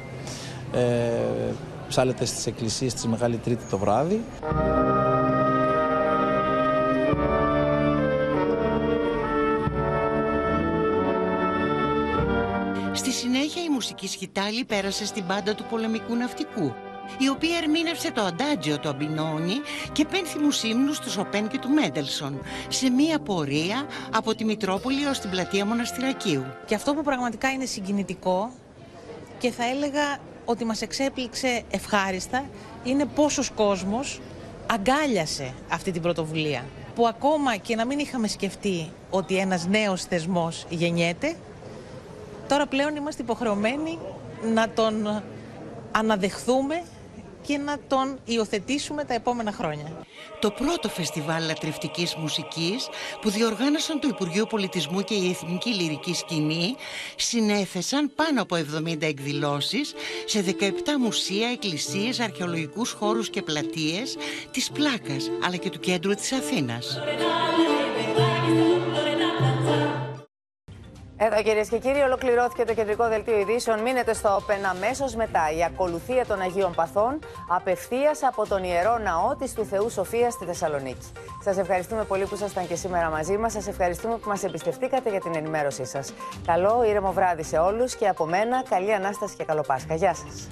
[0.74, 0.82] Ε,
[1.88, 4.22] ψάλεται στις εκκλησίες της Μεγάλη Τρίτη το βράδυ.
[14.04, 16.74] Συνέχεια η μουσική σκητάλη πέρασε στην πάντα του πολεμικού ναυτικού
[17.18, 19.56] η οποία ερμήνευσε το αντάτζιο του Αμπινόνι
[19.92, 25.20] και πένθυμους ύμνους του Σοπέν και του Μέντελσον σε μία πορεία από τη Μητρόπολη ως
[25.20, 26.44] την πλατεία Μοναστηρακίου.
[26.66, 28.52] Και αυτό που πραγματικά είναι συγκινητικό
[29.40, 32.46] και θα έλεγα ότι μας εξέπληξε ευχάριστα
[32.84, 34.22] είναι πόσος κόσμος
[34.68, 40.66] αγκάλιασε αυτή την πρωτοβουλία που ακόμα και να μην είχαμε σκεφτεί ότι ένας νέος θεσμός
[40.70, 41.36] γεννιέται
[42.48, 44.00] Τώρα πλέον είμαστε υποχρεωμένοι
[44.54, 45.24] να τον
[45.92, 46.84] αναδεχθούμε
[47.42, 50.06] και να τον υιοθετήσουμε τα επόμενα χρόνια.
[50.40, 52.88] Το πρώτο φεστιβάλ λατρευτικής μουσικής
[53.22, 56.76] που διοργάνωσαν το Υπουργείο Πολιτισμού και η Εθνική Λυρική Σκηνή
[57.16, 59.94] συνέθεσαν πάνω από 70 εκδηλώσεις
[60.26, 60.70] σε 17
[61.00, 64.18] μουσεία, εκκλησίες, αρχαιολογικούς χώρους και πλατείες
[64.52, 67.00] της Πλάκας αλλά και του κέντρου της Αθήνας.
[71.26, 73.80] Εδώ κυρίες και κύριοι, ολοκληρώθηκε το κεντρικό δελτίο ειδήσεων.
[73.80, 75.52] Μείνετε στο Open αμέσως μετά.
[75.58, 80.46] Η ακολουθία των Αγίων Παθών απευθείας από τον ιερό ναό της του Θεού Σοφία στη
[80.46, 81.12] Θεσσαλονίκη.
[81.44, 83.52] Σας ευχαριστούμε πολύ που ήσασταν και σήμερα μαζί μας.
[83.52, 86.14] Σας ευχαριστούμε που μας εμπιστευτήκατε για την ενημέρωσή σας.
[86.46, 89.96] Καλό ήρεμο βράδυ σε όλους και από μένα καλή ανάσταση και καλό Πάσχα.
[89.96, 90.48] Γεια σας.